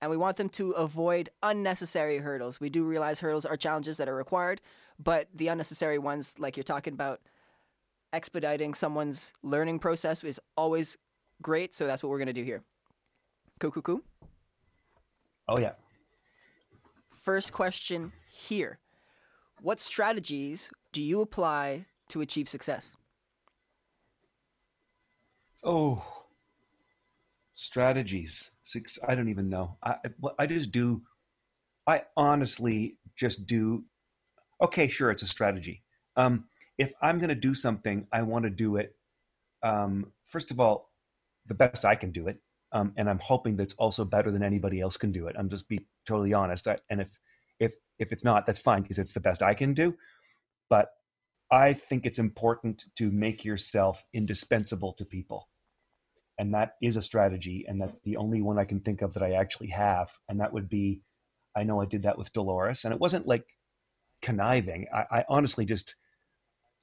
[0.00, 2.58] and we want them to avoid unnecessary hurdles.
[2.60, 4.60] We do realize hurdles are challenges that are required,
[4.98, 7.20] but the unnecessary ones, like you're talking about,
[8.14, 10.96] expediting someone's learning process is always
[11.40, 11.72] great.
[11.74, 12.62] So that's what we're going to do here.
[13.60, 14.00] Cool, cool, cool.
[15.48, 15.72] oh yeah
[17.22, 18.80] First question here
[19.60, 22.96] What strategies do you apply to achieve success?
[25.64, 26.04] Oh,
[27.54, 28.50] strategies.
[28.62, 28.98] Six.
[29.06, 29.76] I don't even know.
[29.82, 29.96] I
[30.38, 31.02] I just do.
[31.86, 33.84] I honestly just do.
[34.60, 35.82] Okay, sure, it's a strategy.
[36.16, 36.44] Um,
[36.78, 38.96] if I'm going to do something, I want to do it.
[39.62, 40.90] Um, first of all,
[41.46, 42.38] the best I can do it,
[42.72, 45.36] um, and I'm hoping that's also better than anybody else can do it.
[45.38, 46.66] I'm just be totally honest.
[46.68, 47.08] I, and if
[47.60, 49.94] if if it's not, that's fine because it's the best I can do.
[50.70, 50.90] But
[51.50, 55.48] I think it's important to make yourself indispensable to people.
[56.38, 57.64] And that is a strategy.
[57.68, 60.10] And that's the only one I can think of that I actually have.
[60.28, 61.02] And that would be
[61.56, 62.84] I know I did that with Dolores.
[62.84, 63.44] And it wasn't like
[64.22, 64.86] conniving.
[64.94, 65.94] I, I honestly just,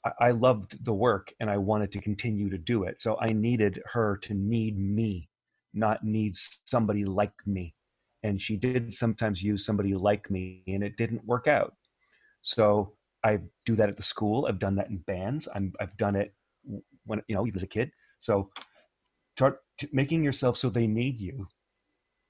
[0.05, 3.01] I, I loved the work and I wanted to continue to do it.
[3.01, 5.29] So I needed her to need me,
[5.73, 7.75] not need somebody like me.
[8.21, 11.73] And she did sometimes use somebody like me, and it didn't work out.
[12.41, 14.45] So I do that at the school.
[14.45, 15.47] I've done that in bands.
[15.55, 16.33] I'm, I've done it
[17.05, 17.91] when you know even as a kid.
[18.19, 18.49] So
[19.39, 19.61] start
[19.93, 21.47] making yourself so they need you,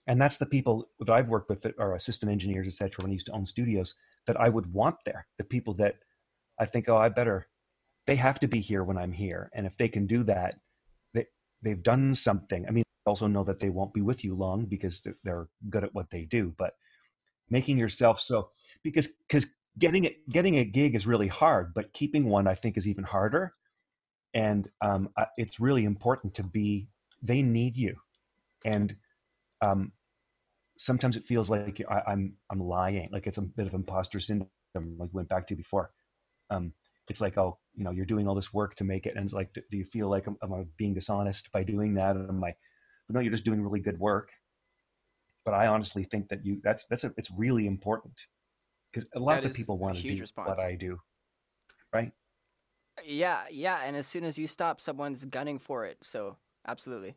[0.05, 3.01] and that's the people that I've worked with that are assistant engineers, etc.
[3.01, 3.95] When I used to own studios,
[4.27, 5.25] that I would want there.
[5.39, 5.95] The people that
[6.59, 7.47] I think, oh, I better.
[8.05, 10.59] They have to be here when I'm here, and if they can do that,
[11.15, 11.25] they
[11.63, 12.67] they've done something.
[12.67, 15.83] I mean, also know that they won't be with you long because they're, they're good
[15.83, 16.73] at what they do, but
[17.49, 18.51] making yourself so
[18.83, 19.47] because because
[19.79, 23.03] getting it getting a gig is really hard but keeping one i think is even
[23.03, 23.53] harder
[24.33, 26.87] and um, it's really important to be
[27.21, 27.95] they need you
[28.65, 28.95] and
[29.61, 29.91] um,
[30.77, 34.19] sometimes it feels like I, am I'm, I'm lying like it's a bit of imposter
[34.19, 35.91] syndrome like we went back to before
[36.49, 36.73] um,
[37.09, 39.53] it's like oh you know you're doing all this work to make it and like
[39.53, 42.53] do you feel like am, am i being dishonest by doing that am i
[43.07, 44.31] but no you're just doing really good work
[45.43, 48.27] but i honestly think that you that's that's a, it's really important
[48.91, 50.47] because lots of people want to do response.
[50.47, 50.99] what I do,
[51.93, 52.11] right?
[53.05, 55.97] Yeah, yeah, and as soon as you stop, someone's gunning for it.
[56.01, 56.37] So
[56.67, 57.15] absolutely,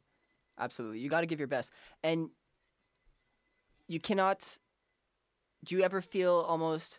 [0.58, 1.72] absolutely, you got to give your best,
[2.02, 2.30] and
[3.88, 4.58] you cannot.
[5.64, 6.98] Do you ever feel almost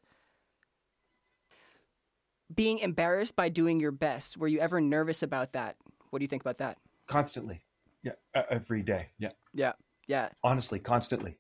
[2.54, 4.38] being embarrassed by doing your best?
[4.38, 5.76] Were you ever nervous about that?
[6.12, 6.78] What do you think about that?
[7.08, 7.62] Constantly,
[8.04, 8.14] yeah,
[8.50, 9.74] every day, yeah, yeah,
[10.08, 10.30] yeah.
[10.44, 11.38] Honestly, constantly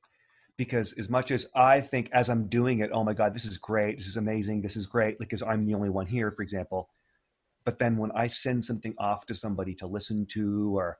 [0.57, 3.57] because as much as I think as I'm doing it, oh my God, this is
[3.57, 6.89] great, this is amazing, this is great, because I'm the only one here, for example.
[7.65, 10.97] But then when I send something off to somebody to listen to, or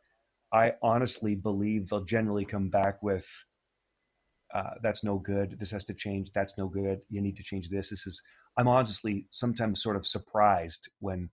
[0.51, 3.27] I honestly believe they'll generally come back with,
[4.53, 7.69] uh, that's no good, this has to change, that's no good, you need to change
[7.69, 7.89] this.
[7.89, 8.21] This is,
[8.57, 11.29] I'm honestly sometimes sort of surprised when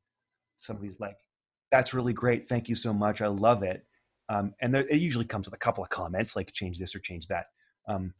[0.57, 1.17] somebody's like,
[1.71, 3.85] that's really great, thank you so much, I love it.
[4.31, 7.01] Um, and there, it usually comes with a couple of comments like change this or
[7.01, 7.47] change that
[7.89, 8.15] um,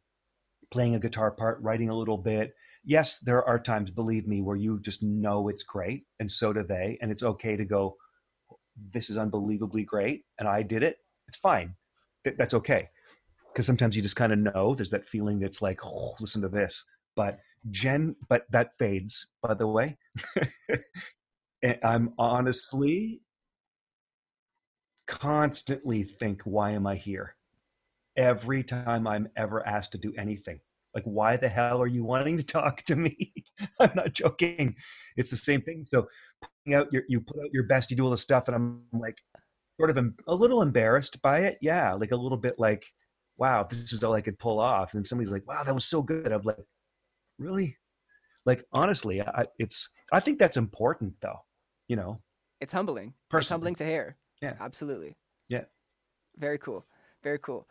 [0.71, 2.53] playing a guitar part, writing a little bit.
[2.83, 6.63] Yes, there are times, believe me, where you just know it's great, and so do
[6.63, 7.95] they, and it's okay to go,
[8.75, 10.97] "This is unbelievably great," and I did it.
[11.27, 11.75] It's fine.
[12.25, 12.89] That's okay,
[13.53, 14.75] because sometimes you just kind of know.
[14.75, 17.39] There's that feeling that's like, "Oh, listen to this," but
[17.71, 19.27] Jen, but that fades.
[19.41, 19.97] By the way,
[21.83, 23.21] I'm honestly
[25.07, 27.35] constantly think, "Why am I here?"
[28.17, 30.59] every time I'm ever asked to do anything.
[30.93, 33.33] Like, why the hell are you wanting to talk to me?
[33.79, 34.75] I'm not joking.
[35.17, 35.83] It's the same thing.
[35.85, 36.07] So,
[36.41, 38.83] putting out your, you put out your best, you do all the stuff, and I'm
[38.93, 39.17] like,
[39.79, 41.57] sort of a little embarrassed by it.
[41.61, 42.85] Yeah, like a little bit like,
[43.37, 44.93] wow, this is all I could pull off.
[44.93, 46.31] And somebody's like, wow, that was so good.
[46.31, 46.57] I'm like,
[47.39, 47.77] really?
[48.45, 49.87] Like, honestly, I, it's.
[50.11, 51.39] I think that's important, though.
[51.87, 52.21] You know,
[52.59, 53.13] it's humbling.
[53.29, 53.41] Personally.
[53.41, 54.17] It's humbling to hear.
[54.41, 55.15] Yeah, absolutely.
[55.47, 55.63] Yeah,
[56.37, 56.85] very cool.
[57.23, 57.67] Very cool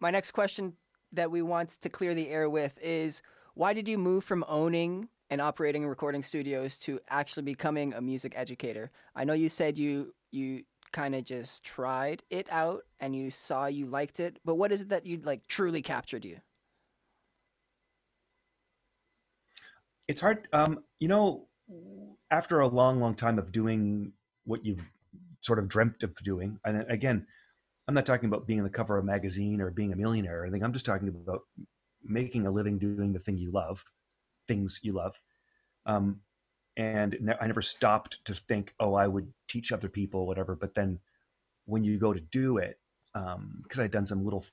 [0.00, 0.74] my next question
[1.16, 3.20] that we want to clear the air with is
[3.54, 8.32] why did you move from owning and operating recording studios to actually becoming a music
[8.36, 8.90] educator?
[9.14, 13.66] I know you said you you kind of just tried it out and you saw
[13.66, 16.38] you liked it, but what is it that you like truly captured you?
[20.06, 21.48] It's hard um you know
[22.30, 24.12] after a long long time of doing
[24.44, 24.84] what you've
[25.40, 27.26] sort of dreamt of doing and again
[27.88, 30.40] I'm not talking about being on the cover of a magazine or being a millionaire
[30.40, 30.64] or anything.
[30.64, 31.42] I'm just talking about
[32.02, 33.84] making a living doing the thing you love,
[34.48, 35.18] things you love.
[35.86, 36.20] Um,
[36.76, 40.56] and ne- I never stopped to think, oh, I would teach other people, whatever.
[40.56, 40.98] But then
[41.64, 42.78] when you go to do it,
[43.14, 44.44] because um, I'd done some little,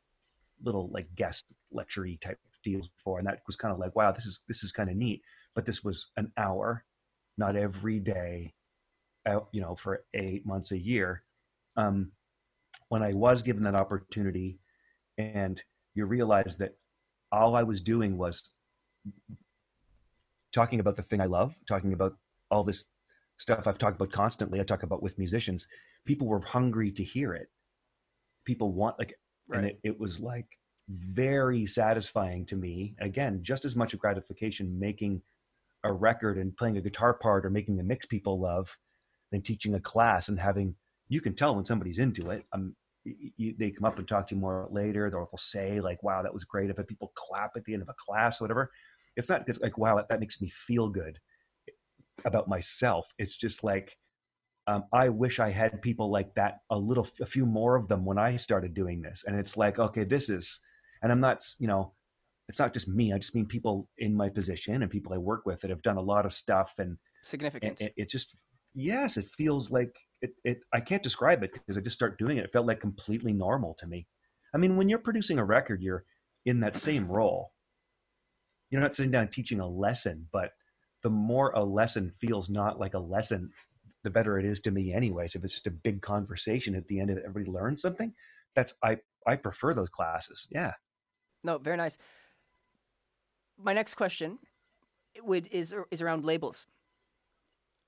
[0.63, 4.25] little like guest lecture type deals before, and that was kind of like, wow, this
[4.25, 5.21] is this is kind of neat.
[5.55, 6.85] But this was an hour,
[7.37, 8.53] not every day,
[9.51, 11.23] you know, for eight months a year.
[11.75, 12.11] Um,
[12.89, 14.59] when I was given that opportunity
[15.17, 15.61] and
[15.95, 16.75] you realize that
[17.31, 18.49] all I was doing was
[20.53, 22.15] talking about the thing I love, talking about
[22.49, 22.91] all this
[23.37, 24.59] stuff I've talked about constantly.
[24.59, 25.67] I talk about with musicians.
[26.05, 27.47] People were hungry to hear it.
[28.45, 29.15] People want like,
[29.47, 29.57] right.
[29.57, 30.47] and it, it was like
[30.89, 32.95] very satisfying to me.
[32.99, 35.21] Again, just as much of gratification making
[35.83, 38.77] a record and playing a guitar part or making a mix people love
[39.31, 40.75] than teaching a class and having
[41.09, 42.45] you can tell when somebody's into it.
[42.53, 42.75] I'm
[43.05, 45.09] you, they come up and talk to you more later.
[45.09, 47.89] They'll, they'll say like, "Wow, that was great." If people clap at the end of
[47.89, 48.71] a class, or whatever,
[49.15, 51.19] it's not it's like, "Wow, that, that makes me feel good
[52.25, 53.97] about myself." It's just like,
[54.67, 58.05] um, I wish I had people like that, a little, a few more of them
[58.05, 59.23] when I started doing this.
[59.27, 60.59] And it's like, okay, this is,
[61.01, 61.93] and I'm not, you know,
[62.47, 63.13] it's not just me.
[63.13, 65.97] I just mean people in my position and people I work with that have done
[65.97, 67.81] a lot of stuff and significant.
[67.81, 68.35] And it, it just
[68.73, 70.61] yes, it feels like it, it.
[70.73, 72.45] I can't describe it because I just start doing it.
[72.45, 74.07] It felt like completely normal to me.
[74.53, 76.05] I mean, when you're producing a record, you're
[76.45, 77.51] in that same role.
[78.69, 80.51] You're not sitting down teaching a lesson, but
[81.03, 83.51] the more a lesson feels not like a lesson,
[84.03, 85.35] the better it is to me anyways.
[85.35, 88.13] If it's just a big conversation at the end of it, everybody learns something.
[88.55, 88.97] That's I
[89.27, 90.47] I prefer those classes.
[90.49, 90.73] Yeah.
[91.43, 91.97] No, very nice.
[93.57, 94.39] My next question
[95.21, 96.67] would is is around labels.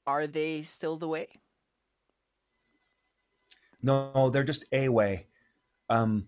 [0.05, 1.27] Are they still the way?
[3.85, 5.27] No, they're just a way.
[5.89, 6.27] Um,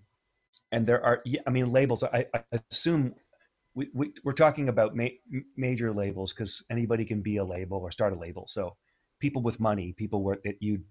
[0.71, 2.03] and there are, I mean, labels.
[2.03, 3.15] I, I assume
[3.75, 5.07] we, we are talking about ma-
[5.57, 8.45] major labels because anybody can be a label or start a label.
[8.49, 8.75] So
[9.19, 10.81] people with money, people where that you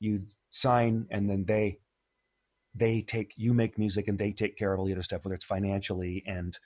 [0.00, 1.78] you sign and then they
[2.74, 5.34] they take you make music and they take care of all the other stuff, whether
[5.34, 6.58] it's financially and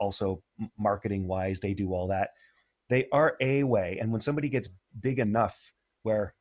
[0.00, 0.42] also
[0.78, 2.30] marketing wise, they do all that.
[2.90, 4.68] They are a way, and when somebody gets
[5.00, 5.72] big enough,
[6.02, 6.34] where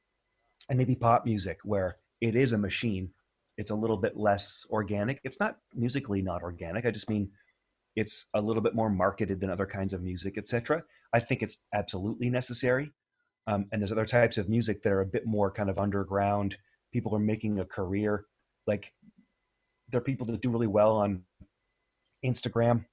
[0.69, 3.09] and maybe pop music, where it is a machine,
[3.57, 5.19] it's a little bit less organic.
[5.23, 6.85] It's not musically not organic.
[6.85, 7.31] I just mean
[7.95, 10.83] it's a little bit more marketed than other kinds of music, etc.
[11.13, 12.91] I think it's absolutely necessary.
[13.47, 16.57] Um, and there's other types of music that are a bit more kind of underground.
[16.93, 18.25] People are making a career.
[18.67, 18.93] Like
[19.89, 21.23] there are people that do really well on
[22.23, 22.85] Instagram,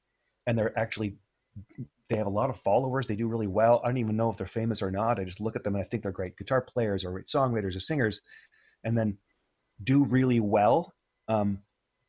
[0.46, 1.18] and they're actually
[2.08, 3.06] they have a lot of followers.
[3.06, 3.80] They do really well.
[3.84, 5.20] I don't even know if they're famous or not.
[5.20, 7.80] I just look at them and I think they're great guitar players or songwriters or
[7.80, 8.22] singers,
[8.84, 9.18] and then
[9.82, 10.92] do really well.
[11.28, 11.60] Um,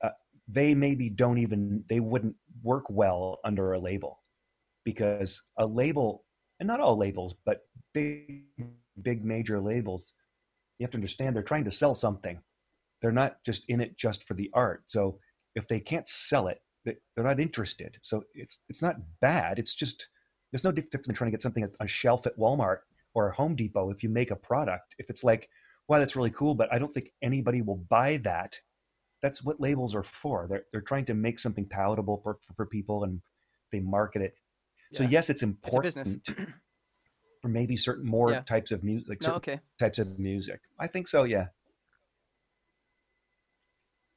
[0.03, 0.09] uh,
[0.47, 4.21] they maybe don't even they wouldn't work well under a label
[4.85, 6.25] because a label
[6.59, 7.61] and not all labels, but
[7.93, 8.43] big,
[9.01, 10.13] big major labels,
[10.77, 12.39] you have to understand they're trying to sell something.
[13.01, 14.83] They're not just in it just for the art.
[14.87, 15.19] So
[15.55, 17.97] if they can't sell it, they're not interested.
[18.01, 19.59] So it's it's not bad.
[19.59, 20.07] It's just
[20.51, 22.79] there's no different than trying to get something at a shelf at Walmart
[23.13, 23.91] or Home Depot.
[23.91, 25.49] If you make a product, if it's like,
[25.89, 28.59] wow, that's really cool, but I don't think anybody will buy that.
[29.21, 30.47] That's what labels are for.
[30.49, 33.21] They're they're trying to make something palatable for, for people and
[33.71, 34.35] they market it
[34.91, 36.17] so yes, it's important it's
[37.41, 38.41] for maybe certain more yeah.
[38.41, 39.59] types of music, like no, okay.
[39.77, 40.61] types of music.
[40.79, 41.23] I think so.
[41.23, 41.47] Yeah.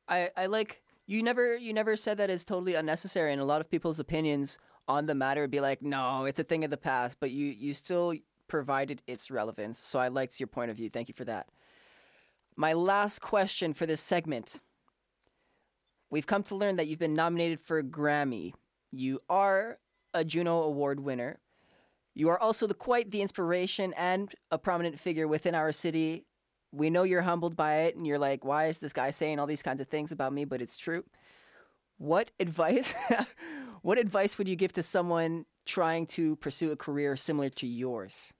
[0.08, 3.60] I I like you never you never said that it's totally unnecessary, and a lot
[3.60, 4.58] of people's opinions
[4.88, 7.46] on the matter would be like, no, it's a thing of the past, but you
[7.46, 8.14] you still
[8.48, 9.78] provided its relevance.
[9.78, 10.90] So I liked your point of view.
[10.90, 11.48] Thank you for that.
[12.56, 14.60] My last question for this segment.
[16.10, 18.52] We've come to learn that you've been nominated for a Grammy.
[18.90, 19.78] You are
[20.12, 21.38] a Juno Award winner.
[22.14, 26.26] You are also the, quite the inspiration and a prominent figure within our city.
[26.70, 29.46] We know you're humbled by it and you're like, why is this guy saying all
[29.46, 30.44] these kinds of things about me?
[30.44, 31.04] But it's true.
[31.96, 32.92] What advice
[33.82, 38.34] what advice would you give to someone trying to pursue a career similar to yours?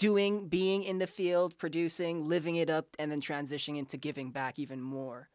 [0.00, 4.58] Doing, being in the field, producing, living it up, and then transitioning into giving back
[4.58, 5.28] even more.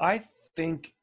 [0.00, 0.22] I
[0.56, 0.94] think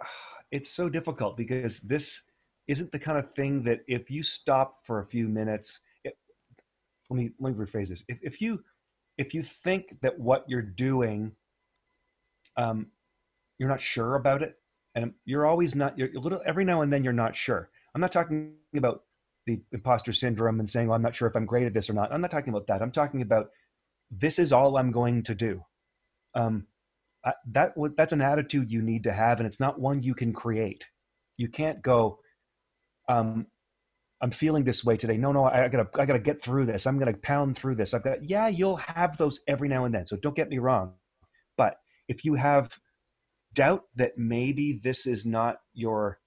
[0.50, 2.22] it's so difficult because this
[2.68, 6.16] isn't the kind of thing that if you stop for a few minutes it,
[7.10, 8.62] let me let me rephrase this if, if you
[9.18, 11.32] if you think that what you're doing
[12.56, 12.86] um,
[13.58, 14.56] you're not sure about it
[14.94, 18.00] and you're always not you're a little every now and then you're not sure i'm
[18.00, 19.04] not talking about
[19.46, 21.94] the imposter syndrome and saying well i'm not sure if i'm great at this or
[21.94, 23.48] not i'm not talking about that i'm talking about
[24.10, 25.62] this is all i'm going to do
[26.34, 26.66] um,
[27.24, 30.32] I, that that's an attitude you need to have, and it's not one you can
[30.32, 30.88] create.
[31.36, 32.18] You can't go.
[33.08, 33.46] Um,
[34.20, 35.16] I'm feeling this way today.
[35.16, 36.86] No, no, I, I, gotta, I gotta get through this.
[36.86, 37.94] I'm gonna pound through this.
[37.94, 38.28] I've got.
[38.28, 40.06] Yeah, you'll have those every now and then.
[40.06, 40.94] So don't get me wrong,
[41.56, 41.76] but
[42.08, 42.78] if you have
[43.52, 46.18] doubt that maybe this is not your,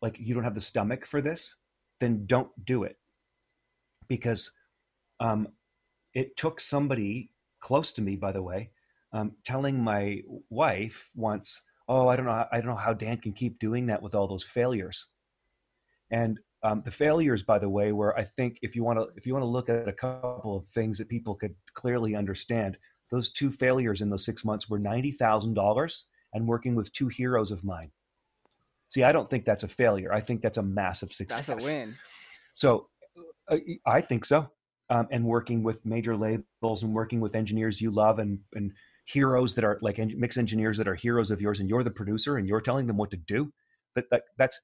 [0.00, 1.56] like you don't have the stomach for this,
[2.04, 2.96] then don't do it,
[4.08, 4.52] because
[5.18, 5.48] um,
[6.12, 7.30] it took somebody
[7.60, 8.70] close to me, by the way,
[9.12, 13.32] um, telling my wife once, "Oh, I don't know, I don't know how Dan can
[13.32, 15.08] keep doing that with all those failures."
[16.10, 19.26] And um, the failures, by the way, were I think if you want to if
[19.26, 22.78] you want to look at a couple of things that people could clearly understand,
[23.10, 27.08] those two failures in those six months were ninety thousand dollars and working with two
[27.08, 27.90] heroes of mine.
[28.94, 30.12] See, I don't think that's a failure.
[30.12, 31.48] I think that's a massive success.
[31.48, 31.96] That's a win.
[32.52, 32.86] So,
[33.50, 34.48] uh, I think so.
[34.88, 38.70] Um, and working with major labels and working with engineers you love and and
[39.06, 42.36] heroes that are like mix engineers that are heroes of yours and you're the producer
[42.36, 43.52] and you're telling them what to do
[43.96, 44.60] that, that that's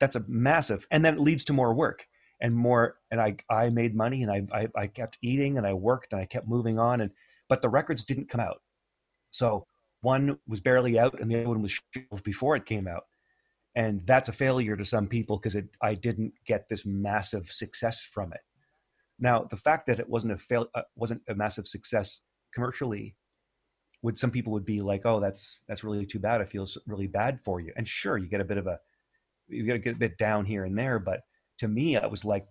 [0.00, 2.06] that's a massive and then it leads to more work
[2.42, 5.72] and more and i i made money and I, I i kept eating and i
[5.72, 7.10] worked and i kept moving on and
[7.48, 8.60] but the records didn't come out
[9.30, 9.66] so
[10.02, 11.80] one was barely out and the other one was
[12.22, 13.04] before it came out
[13.78, 18.32] and that's a failure to some people because I didn't get this massive success from
[18.32, 18.40] it.
[19.20, 22.22] Now, the fact that it wasn't a fail uh, wasn't a massive success
[22.52, 23.14] commercially
[24.02, 26.40] would some people would be like, "Oh, that's that's really too bad.
[26.40, 28.80] It feels really bad for you." And sure, you get a bit of a
[29.46, 31.20] you get a bit down here and there, but
[31.58, 32.46] to me, I was like,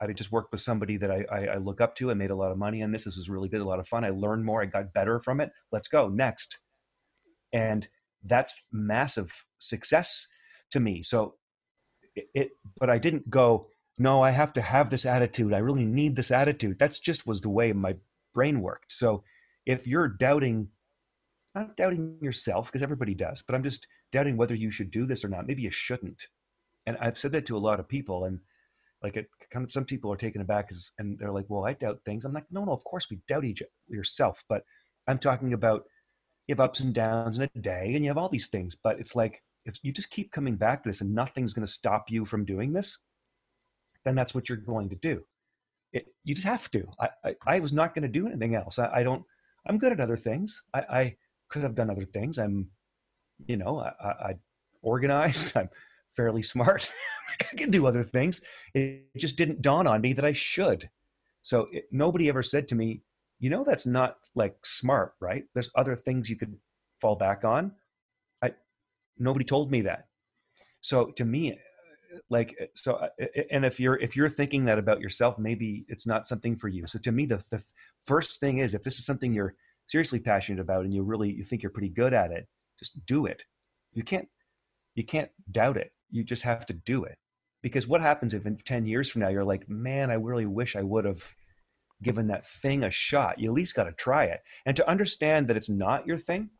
[0.00, 2.10] I just worked with somebody that I, I, I look up to.
[2.10, 3.04] I made a lot of money on this.
[3.04, 4.04] This was really good, a lot of fun.
[4.04, 4.60] I learned more.
[4.60, 5.52] I got better from it.
[5.70, 6.58] Let's go next.
[7.52, 7.86] And
[8.28, 10.26] that's massive success
[10.70, 11.02] to me.
[11.02, 11.34] So
[12.14, 13.68] it, it, but I didn't go,
[13.98, 15.52] no, I have to have this attitude.
[15.52, 16.78] I really need this attitude.
[16.78, 17.96] That's just was the way my
[18.34, 18.92] brain worked.
[18.92, 19.24] So
[19.64, 20.68] if you're doubting,
[21.54, 25.24] not doubting yourself, because everybody does, but I'm just doubting whether you should do this
[25.24, 25.46] or not.
[25.46, 26.22] Maybe you shouldn't.
[26.86, 28.24] And I've said that to a lot of people.
[28.24, 28.40] And
[29.02, 32.00] like it kind of, some people are taken aback and they're like, well, I doubt
[32.04, 32.24] things.
[32.24, 34.44] I'm like, no, no, of course we doubt each yourself.
[34.48, 34.62] But
[35.06, 35.84] I'm talking about
[36.46, 38.76] you have ups and downs in a day and you have all these things.
[38.76, 41.72] But it's like, if you just keep coming back to this and nothing's going to
[41.72, 42.98] stop you from doing this,
[44.04, 45.24] then that's what you're going to do.
[45.92, 46.86] It, you just have to.
[47.00, 48.78] I, I, I was not going to do anything else.
[48.78, 49.24] I, I, don't,
[49.66, 50.62] I'm good at other things.
[50.72, 51.16] I, I
[51.48, 52.38] could have done other things.
[52.38, 52.68] I'm,
[53.46, 54.34] you know, I, I
[54.82, 55.56] organized.
[55.56, 55.68] I'm
[56.16, 56.88] fairly smart.
[57.52, 58.40] I can do other things.
[58.72, 60.88] It just didn't dawn on me that I should.
[61.42, 63.02] So it, nobody ever said to me,
[63.40, 65.44] you know, that's not like smart, right?
[65.54, 66.56] There's other things you could
[67.00, 67.72] fall back on.
[68.42, 68.52] I,
[69.18, 70.06] nobody told me that.
[70.80, 71.58] So to me,
[72.30, 73.08] like, so, uh,
[73.50, 76.86] and if you're, if you're thinking that about yourself, maybe it's not something for you.
[76.86, 77.64] So to me, the, the
[78.04, 79.54] first thing is if this is something you're
[79.86, 82.46] seriously passionate about and you really, you think you're pretty good at it,
[82.78, 83.44] just do it.
[83.92, 84.28] You can't,
[84.94, 85.92] you can't doubt it.
[86.10, 87.18] You just have to do it
[87.66, 90.76] because what happens if in 10 years from now you're like man i really wish
[90.76, 91.34] i would have
[92.02, 94.40] given that thing a shot you at least got to try it.
[94.64, 96.50] And to understand that it's not your thing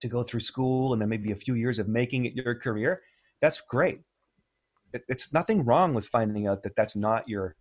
[0.00, 3.02] to go through school and then maybe a few years of making it your career
[3.40, 4.00] that's great.
[4.92, 7.56] It, it's nothing wrong with finding out that that's not your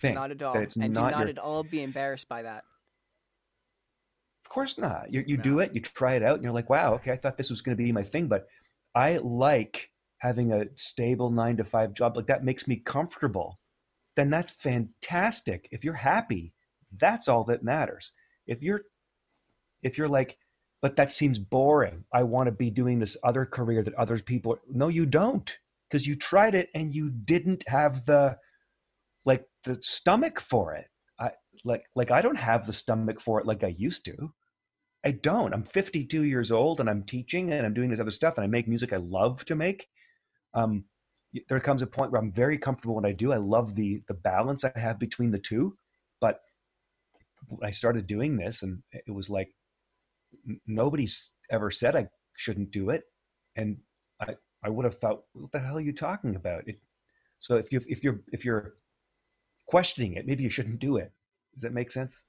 [0.00, 0.56] thing not at all.
[0.56, 1.28] and do not your...
[1.28, 2.64] at all be embarrassed by that.
[4.44, 5.12] Of course not.
[5.12, 5.42] You, you no.
[5.42, 7.62] do it you try it out and you're like wow okay i thought this was
[7.62, 8.46] going to be my thing but
[8.94, 13.58] i like having a stable nine to five job like that makes me comfortable
[14.16, 15.68] then that's fantastic.
[15.70, 16.52] If you're happy
[16.98, 18.12] that's all that matters.
[18.46, 18.82] If you're
[19.82, 20.38] if you're like
[20.82, 22.04] but that seems boring.
[22.12, 25.56] I want to be doing this other career that other people no you don't
[25.88, 28.36] because you tried it and you didn't have the
[29.24, 30.88] like the stomach for it.
[31.18, 31.30] I
[31.64, 34.32] like like i don't have the stomach for it like i used to.
[35.04, 35.54] I don't.
[35.54, 38.48] I'm 52 years old and i'm teaching and i'm doing this other stuff and i
[38.48, 39.88] make music i love to make.
[40.54, 40.84] Um,
[41.48, 43.32] there comes a point where I'm very comfortable when I do.
[43.32, 45.76] I love the the balance I have between the two.
[46.20, 46.40] But
[47.62, 49.50] I started doing this, and it was like
[50.66, 53.04] nobody's ever said I shouldn't do it,
[53.54, 53.78] and
[54.20, 56.66] I I would have thought, what the hell are you talking about?
[56.66, 56.80] It,
[57.38, 58.74] so if you if you're if you're
[59.66, 61.12] questioning it, maybe you shouldn't do it.
[61.54, 62.24] Does that make sense?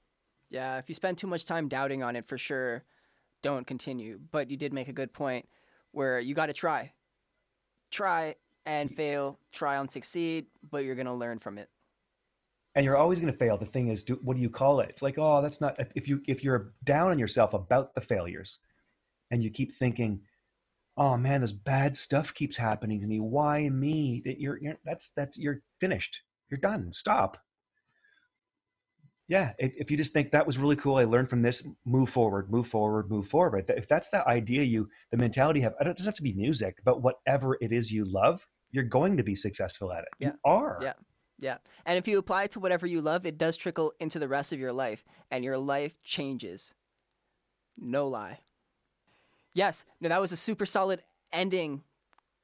[0.50, 2.84] Yeah, if you spend too much time doubting on it, for sure,
[3.42, 4.18] don't continue.
[4.30, 5.48] But you did make a good point
[5.92, 6.92] where you got to try
[7.90, 8.34] try
[8.68, 11.70] and fail, try and succeed, but you're going to learn from it.
[12.74, 13.56] And you're always going to fail.
[13.56, 14.90] The thing is, do, what do you call it?
[14.90, 15.80] It's like, oh, that's not.
[15.96, 18.58] If you if you're down on yourself about the failures,
[19.30, 20.20] and you keep thinking,
[20.96, 23.18] oh man, this bad stuff keeps happening to me.
[23.20, 24.22] Why me?
[24.24, 26.20] That you're, you're that's that's you're finished.
[26.50, 26.92] You're done.
[26.92, 27.38] Stop
[29.28, 32.08] yeah if, if, you just think that was really cool i learned from this move
[32.08, 35.84] forward move forward move forward if that's the idea you the mentality you have it
[35.84, 39.34] doesn't have to be music but whatever it is you love you're going to be
[39.34, 40.08] successful at it.
[40.18, 40.28] Yeah.
[40.28, 40.78] you are.
[40.82, 40.92] Yeah.
[41.38, 41.58] Yeah.
[41.86, 44.52] And if you apply it to whatever you love it does trickle into the rest
[44.52, 46.74] of your life and your life changes.
[47.76, 48.40] No lie.
[49.54, 49.84] Yes.
[50.00, 51.02] No that was a super solid
[51.32, 51.82] ending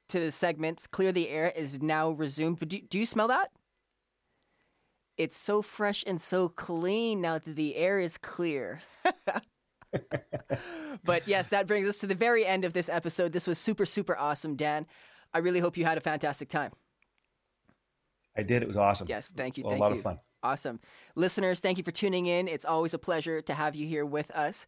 [0.09, 0.87] to the segment.
[0.91, 2.59] Clear the air is now resumed.
[2.59, 3.51] But do, do you smell that?
[5.17, 8.81] It's so fresh and so clean now that the air is clear.
[11.03, 13.31] but yes, that brings us to the very end of this episode.
[13.31, 14.85] This was super, super awesome, Dan.
[15.35, 16.71] I really hope you had a fantastic time.
[18.37, 18.61] I did.
[18.61, 19.07] It was awesome.
[19.09, 19.65] Yes, thank you.
[19.65, 19.97] Well, thank a lot you.
[19.97, 20.19] of fun.
[20.41, 20.79] Awesome.
[21.15, 22.47] Listeners, thank you for tuning in.
[22.47, 24.65] It's always a pleasure to have you here with us.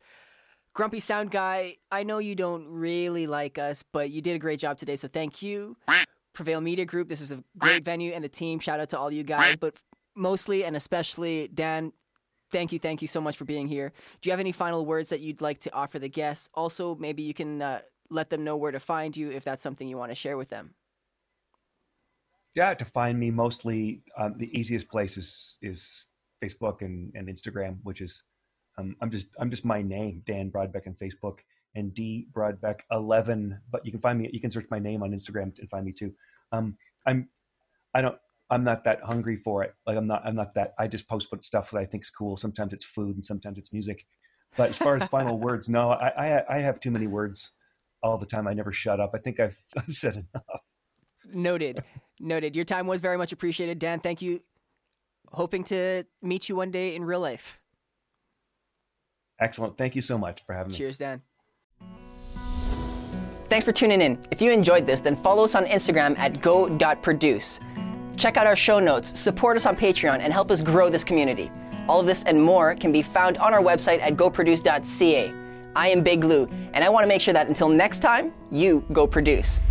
[0.74, 4.60] Grumpy Sound Guy, I know you don't really like us, but you did a great
[4.60, 5.78] job today, so thank you.
[6.34, 8.60] Prevail Media Group, this is a great venue and the team.
[8.60, 9.56] Shout out to all you guys.
[9.56, 9.76] But
[10.16, 11.94] mostly and especially Dan,
[12.52, 13.94] thank you, thank you so much for being here.
[14.22, 16.50] Do you have any final words that you'd like to offer the guests?
[16.54, 19.88] Also, maybe you can uh, let them know where to find you if that's something
[19.88, 20.74] you want to share with them.
[22.56, 26.08] Yeah, to find me mostly um, the easiest place is is
[26.44, 28.24] Facebook and, and Instagram, which is
[28.78, 31.40] um, I'm just I'm just my name, Dan Brodbeck, on Facebook
[31.76, 33.60] and D Brodbeck 11.
[33.72, 34.30] But you can find me.
[34.32, 36.14] You can search my name on Instagram and find me too.
[36.52, 37.30] Um, I'm.
[37.94, 38.18] I don't.
[38.50, 39.74] I'm not that hungry for it.
[39.86, 40.22] Like I'm not.
[40.26, 40.74] I'm not that.
[40.80, 42.38] I just post stuff that I think's cool.
[42.38, 44.06] Sometimes it's food and sometimes it's music.
[44.56, 45.92] But as far as final words, no.
[45.92, 47.52] I, I I have too many words
[48.04, 48.48] all the time.
[48.48, 49.12] I never shut up.
[49.14, 50.62] I think I've I've said enough.
[51.34, 51.84] Noted.
[52.20, 52.56] Noted.
[52.56, 54.00] Your time was very much appreciated, Dan.
[54.00, 54.42] Thank you.
[55.34, 57.60] Hoping to meet you one day in real life.
[59.40, 59.78] Excellent.
[59.78, 60.78] Thank you so much for having me.
[60.78, 61.22] Cheers, Dan.
[63.50, 64.20] Thanks for tuning in.
[64.32, 67.60] If you enjoyed this, then follow us on Instagram at go.produce.
[68.18, 71.52] Check out our show notes, support us on Patreon, and help us grow this community.
[71.88, 75.34] All of this and more can be found on our website at goproduce.ca.
[75.78, 78.84] I am Big Lou, and I want to make sure that until next time, you
[78.92, 79.62] go produce.